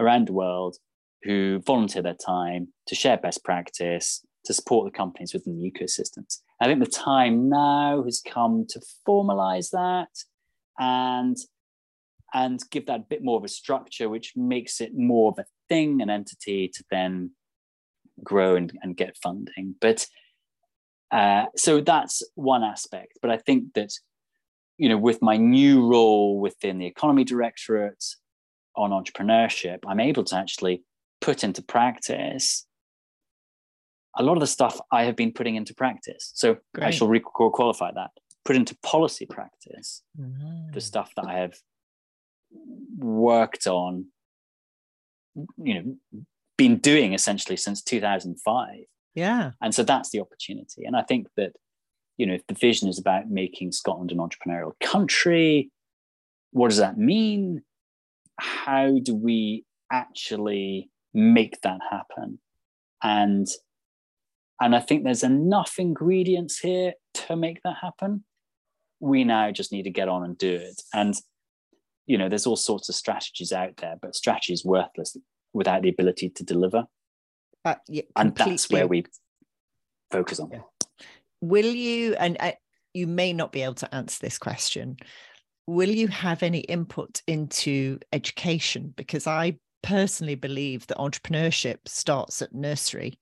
around 0.00 0.26
the 0.26 0.32
world 0.32 0.78
who 1.22 1.60
volunteer 1.64 2.02
their 2.02 2.14
time 2.14 2.72
to 2.88 2.96
share 2.96 3.18
best 3.18 3.44
practice, 3.44 4.26
to 4.44 4.54
support 4.54 4.86
the 4.86 4.96
companies 4.96 5.34
within 5.34 5.58
the 5.58 5.70
ecosystems. 5.70 6.40
I 6.60 6.66
think 6.66 6.80
the 6.80 6.90
time 6.90 7.48
now 7.48 8.02
has 8.04 8.20
come 8.20 8.66
to 8.70 8.80
formalize 9.06 9.70
that 9.70 10.08
and 10.78 11.36
and 12.32 12.60
give 12.70 12.86
that 12.86 13.00
a 13.00 13.04
bit 13.08 13.24
more 13.24 13.38
of 13.38 13.44
a 13.44 13.48
structure, 13.48 14.08
which 14.08 14.34
makes 14.36 14.80
it 14.80 14.96
more 14.96 15.32
of 15.32 15.38
a 15.38 15.46
thing, 15.68 16.00
an 16.00 16.10
entity 16.10 16.68
to 16.68 16.84
then 16.90 17.32
grow 18.22 18.54
and, 18.54 18.78
and 18.82 18.96
get 18.96 19.16
funding. 19.16 19.74
But 19.80 20.06
uh, 21.10 21.46
so 21.56 21.80
that's 21.80 22.22
one 22.36 22.62
aspect. 22.62 23.18
But 23.20 23.32
I 23.32 23.38
think 23.38 23.74
that, 23.74 23.92
you 24.78 24.88
know, 24.88 24.96
with 24.96 25.20
my 25.22 25.36
new 25.36 25.84
role 25.84 26.38
within 26.38 26.78
the 26.78 26.86
economy 26.86 27.24
directorate 27.24 28.04
on 28.76 28.90
entrepreneurship, 28.90 29.80
I'm 29.86 30.00
able 30.00 30.22
to 30.24 30.36
actually 30.36 30.84
put 31.20 31.42
into 31.42 31.62
practice 31.62 32.64
a 34.16 34.22
lot 34.22 34.34
of 34.34 34.40
the 34.40 34.46
stuff 34.46 34.80
I 34.90 35.04
have 35.04 35.16
been 35.16 35.32
putting 35.32 35.56
into 35.56 35.74
practice. 35.74 36.32
So 36.34 36.56
Great. 36.74 36.86
I 36.86 36.90
shall 36.90 37.08
qualify 37.08 37.92
that 37.92 38.10
put 38.44 38.56
into 38.56 38.76
policy 38.82 39.26
practice 39.26 40.02
mm-hmm. 40.18 40.72
the 40.72 40.80
stuff 40.80 41.12
that 41.16 41.26
I 41.26 41.34
have 41.34 41.54
worked 42.98 43.66
on, 43.66 44.06
you 45.56 45.74
know, 45.74 46.24
been 46.56 46.78
doing 46.78 47.14
essentially 47.14 47.56
since 47.56 47.82
2005. 47.82 48.68
Yeah. 49.14 49.52
And 49.60 49.74
so 49.74 49.82
that's 49.82 50.10
the 50.10 50.20
opportunity. 50.20 50.84
And 50.84 50.96
I 50.96 51.02
think 51.02 51.28
that, 51.36 51.52
you 52.16 52.26
know, 52.26 52.34
if 52.34 52.46
the 52.46 52.54
vision 52.54 52.88
is 52.88 52.98
about 52.98 53.30
making 53.30 53.72
Scotland 53.72 54.12
an 54.12 54.18
entrepreneurial 54.18 54.72
country, 54.80 55.70
what 56.52 56.68
does 56.68 56.78
that 56.78 56.98
mean? 56.98 57.62
How 58.38 58.98
do 59.02 59.14
we 59.14 59.64
actually 59.92 60.90
make 61.14 61.60
that 61.62 61.80
happen? 61.90 62.38
And 63.02 63.46
and 64.60 64.76
I 64.76 64.80
think 64.80 65.04
there's 65.04 65.24
enough 65.24 65.74
ingredients 65.78 66.58
here 66.58 66.94
to 67.14 67.36
make 67.36 67.62
that 67.62 67.76
happen 67.80 68.24
we 69.00 69.24
now 69.24 69.50
just 69.50 69.72
need 69.72 69.84
to 69.84 69.90
get 69.90 70.08
on 70.08 70.22
and 70.22 70.38
do 70.38 70.54
it. 70.54 70.82
And, 70.94 71.14
you 72.06 72.18
know, 72.18 72.28
there's 72.28 72.46
all 72.46 72.56
sorts 72.56 72.88
of 72.88 72.94
strategies 72.94 73.52
out 73.52 73.78
there, 73.78 73.96
but 74.00 74.14
strategy 74.14 74.52
is 74.52 74.64
worthless 74.64 75.16
without 75.52 75.82
the 75.82 75.88
ability 75.88 76.28
to 76.30 76.44
deliver. 76.44 76.84
Uh, 77.64 77.74
yeah, 77.88 78.02
and 78.14 78.34
that's 78.36 78.70
where 78.70 78.86
we 78.86 79.04
focus 80.10 80.38
on. 80.38 80.50
Yeah. 80.52 80.60
Will 81.40 81.66
you, 81.66 82.14
and 82.14 82.36
I, 82.40 82.56
you 82.94 83.06
may 83.06 83.32
not 83.32 83.52
be 83.52 83.62
able 83.62 83.74
to 83.74 83.94
answer 83.94 84.18
this 84.20 84.38
question, 84.38 84.98
will 85.66 85.88
you 85.88 86.08
have 86.08 86.42
any 86.42 86.60
input 86.60 87.22
into 87.26 87.98
education? 88.12 88.92
Because 88.96 89.26
I 89.26 89.58
personally 89.82 90.34
believe 90.34 90.86
that 90.88 90.98
entrepreneurship 90.98 91.78
starts 91.86 92.42
at 92.42 92.54
nursery. 92.54 93.18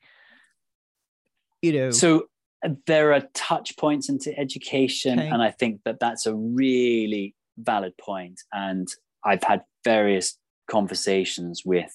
You 1.63 1.73
know, 1.73 1.91
so 1.91 2.27
uh, 2.65 2.71
there 2.87 3.13
are 3.13 3.23
touch 3.35 3.77
points 3.77 4.09
into 4.09 4.37
education 4.37 5.19
okay. 5.19 5.29
and 5.29 5.43
i 5.43 5.51
think 5.51 5.81
that 5.85 6.01
that's 6.01 6.27
a 6.27 6.35
really 6.35 7.35
valid 7.57 7.97
point 7.99 8.41
and 8.53 8.89
i've 9.25 9.43
had 9.43 9.63
various 9.85 10.37
conversations 10.69 11.63
with 11.65 11.93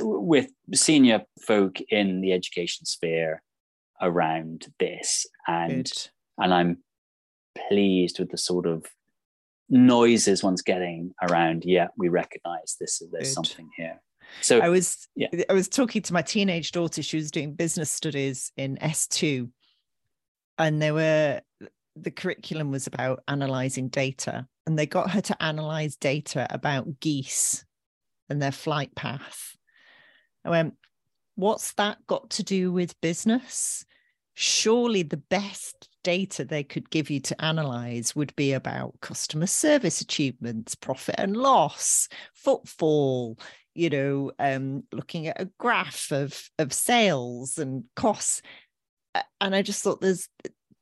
with 0.00 0.48
senior 0.74 1.22
folk 1.46 1.80
in 1.88 2.20
the 2.20 2.32
education 2.32 2.84
sphere 2.84 3.42
around 4.02 4.66
this 4.78 5.26
and 5.46 5.84
Good. 5.84 6.10
and 6.38 6.52
i'm 6.52 6.78
pleased 7.68 8.18
with 8.18 8.30
the 8.30 8.38
sort 8.38 8.66
of 8.66 8.84
noises 9.70 10.42
one's 10.42 10.62
getting 10.62 11.14
around 11.22 11.64
yeah 11.64 11.88
we 11.96 12.08
recognize 12.08 12.76
this 12.78 13.02
there's 13.10 13.28
Good. 13.28 13.46
something 13.46 13.70
here 13.76 14.02
so 14.40 14.60
I 14.60 14.68
was 14.68 15.08
yeah. 15.14 15.28
I 15.48 15.52
was 15.52 15.68
talking 15.68 16.02
to 16.02 16.12
my 16.12 16.22
teenage 16.22 16.72
daughter. 16.72 17.02
She 17.02 17.16
was 17.16 17.30
doing 17.30 17.54
business 17.54 17.90
studies 17.90 18.52
in 18.56 18.76
S2. 18.76 19.50
And 20.58 20.80
they 20.80 20.92
were 20.92 21.40
the 21.96 22.10
curriculum 22.10 22.70
was 22.70 22.86
about 22.86 23.22
analyzing 23.28 23.88
data. 23.88 24.46
And 24.66 24.78
they 24.78 24.86
got 24.86 25.10
her 25.10 25.20
to 25.20 25.42
analyze 25.42 25.96
data 25.96 26.46
about 26.50 27.00
geese 27.00 27.64
and 28.28 28.40
their 28.40 28.52
flight 28.52 28.94
path. 28.94 29.56
I 30.44 30.50
went, 30.50 30.74
what's 31.34 31.72
that 31.74 31.98
got 32.06 32.30
to 32.30 32.42
do 32.42 32.72
with 32.72 33.00
business? 33.00 33.84
Surely 34.34 35.02
the 35.02 35.16
best 35.16 35.88
data 36.02 36.44
they 36.44 36.64
could 36.64 36.90
give 36.90 37.10
you 37.10 37.20
to 37.20 37.44
analyze 37.44 38.16
would 38.16 38.34
be 38.36 38.52
about 38.52 39.00
customer 39.00 39.46
service 39.46 40.00
achievements, 40.00 40.74
profit 40.74 41.14
and 41.18 41.36
loss, 41.36 42.08
footfall, 42.34 43.38
you 43.74 43.90
know, 43.90 44.32
um, 44.38 44.84
looking 44.92 45.26
at 45.26 45.40
a 45.40 45.50
graph 45.58 46.10
of 46.12 46.48
of 46.58 46.72
sales 46.72 47.58
and 47.58 47.84
costs. 47.96 48.42
And 49.40 49.54
I 49.54 49.62
just 49.62 49.82
thought 49.82 50.00
there's 50.00 50.28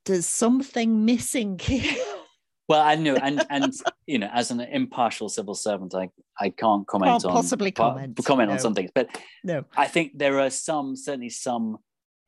there's 0.06 0.26
something 0.26 1.04
missing 1.04 1.58
here. 1.58 1.94
well, 2.68 2.80
I 2.82 2.94
know, 2.94 3.16
and 3.16 3.42
and 3.50 3.72
you 4.06 4.18
know, 4.18 4.30
as 4.32 4.50
an 4.50 4.60
impartial 4.60 5.28
civil 5.28 5.54
servant, 5.54 5.94
I 5.94 6.08
I 6.40 6.50
can't 6.50 6.86
comment 6.86 7.10
Can't 7.12 7.24
on 7.26 7.32
possibly 7.32 7.70
comment, 7.70 8.18
comment 8.24 8.50
on 8.50 8.56
no. 8.56 8.62
some 8.62 8.74
things, 8.74 8.90
but 8.94 9.08
No. 9.44 9.64
I 9.76 9.86
think 9.86 10.18
there 10.18 10.40
are 10.40 10.50
some 10.50 10.96
certainly 10.96 11.28
some 11.30 11.78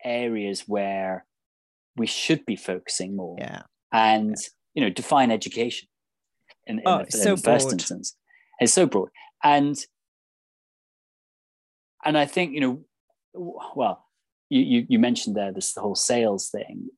areas 0.04 0.64
where 0.66 1.24
we 1.96 2.06
should 2.06 2.44
be 2.44 2.56
focusing 2.56 3.16
more, 3.16 3.36
Yeah. 3.38 3.62
and 3.92 4.36
you 4.74 4.82
know, 4.82 4.90
define 4.90 5.30
education 5.30 5.88
in, 6.66 6.80
in 6.80 6.84
Oh, 6.86 6.98
the, 6.98 7.04
in 7.04 7.10
so 7.10 7.36
the 7.36 7.42
first 7.42 7.66
broad. 7.68 7.72
instance. 7.74 8.16
It's 8.60 8.72
so 8.72 8.86
broad, 8.86 9.08
and 9.42 9.76
and 12.04 12.16
I 12.18 12.26
think 12.26 12.52
you 12.52 12.60
know, 12.60 12.84
well, 13.34 14.04
you 14.50 14.60
you, 14.60 14.86
you 14.88 14.98
mentioned 14.98 15.36
there 15.36 15.52
this 15.52 15.74
whole 15.74 15.94
sales 15.94 16.50
thing. 16.50 16.88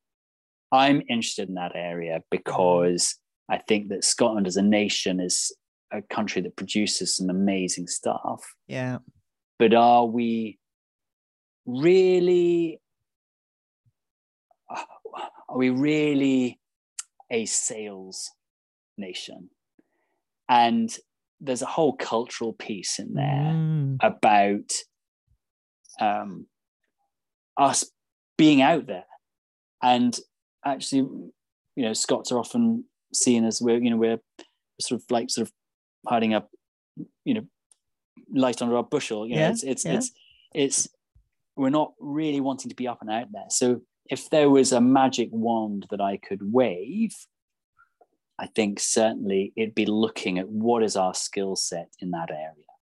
I'm 0.73 1.03
interested 1.09 1.49
in 1.49 1.55
that 1.55 1.73
area 1.77 2.23
because 2.31 3.17
I 3.49 3.59
think 3.59 3.89
that 3.91 4.05
Scotland 4.05 4.47
as 4.47 4.57
a 4.57 4.63
nation 4.63 5.21
is 5.21 5.55
a 5.93 6.03
country 6.03 6.43
that 6.43 6.57
produces 6.57 7.17
some 7.17 7.31
amazing 7.31 7.87
stuff. 7.87 8.45
Yeah. 8.67 8.99
But 9.59 9.75
are 9.75 10.05
we 10.05 10.59
really 11.65 12.81
are 14.69 15.57
we 15.57 15.71
really 15.71 16.59
a 17.31 17.47
sales 17.47 18.31
nation? 18.99 19.51
And 20.49 20.95
there's 21.41 21.63
a 21.63 21.67
whole 21.67 21.95
cultural 21.95 22.53
piece 22.53 22.99
in 22.99 23.15
there 23.15 23.53
Mm. 23.55 23.99
about 24.03 24.73
um, 26.01 26.47
us 27.57 27.85
being 28.37 28.63
out 28.63 28.87
there. 28.87 29.05
And 29.83 30.19
actually 30.65 31.01
you 31.77 31.83
know 31.83 31.93
scots 31.93 32.33
are 32.33 32.39
often 32.39 32.85
seen 33.15 33.45
as 33.45 33.61
we're 33.63 33.79
you 33.79 33.91
know 33.91 33.97
we're 33.97 34.19
sort 34.81 35.01
of 35.01 35.05
like 35.11 35.31
sort 35.31 35.47
of 35.47 35.53
hiding 36.07 36.35
up 36.35 36.51
you 37.25 37.35
know 37.35 37.47
light 38.35 38.61
under 38.61 38.77
our 38.77 38.83
bushel 38.83 39.27
you 39.27 39.37
know 39.37 39.43
Yeah, 39.43 39.51
it's 39.51 39.63
it's 39.63 39.85
yeah. 39.85 39.93
it's 39.95 40.11
it's 40.55 40.89
we're 41.55 41.71
not 41.71 41.93
really 42.01 42.41
wanting 42.41 42.69
to 42.69 42.75
be 42.75 42.87
up 42.89 43.01
and 43.01 43.11
out 43.11 43.29
there. 43.33 43.47
So 43.49 43.81
if 44.11 44.29
there 44.29 44.51
was 44.51 44.73
a 44.73 44.81
magic 44.81 45.29
wand 45.33 45.87
that 45.91 46.01
i 46.01 46.17
could 46.17 46.41
wave 46.53 47.15
i 48.39 48.47
think 48.47 48.79
certainly 48.79 49.53
it'd 49.57 49.75
be 49.75 49.87
looking 49.87 50.39
at 50.39 50.49
what 50.49 50.83
is 50.83 50.97
our 50.97 51.15
skill 51.15 51.57
set 51.57 51.89
in 52.01 52.11
that 52.13 52.31
area 52.31 52.73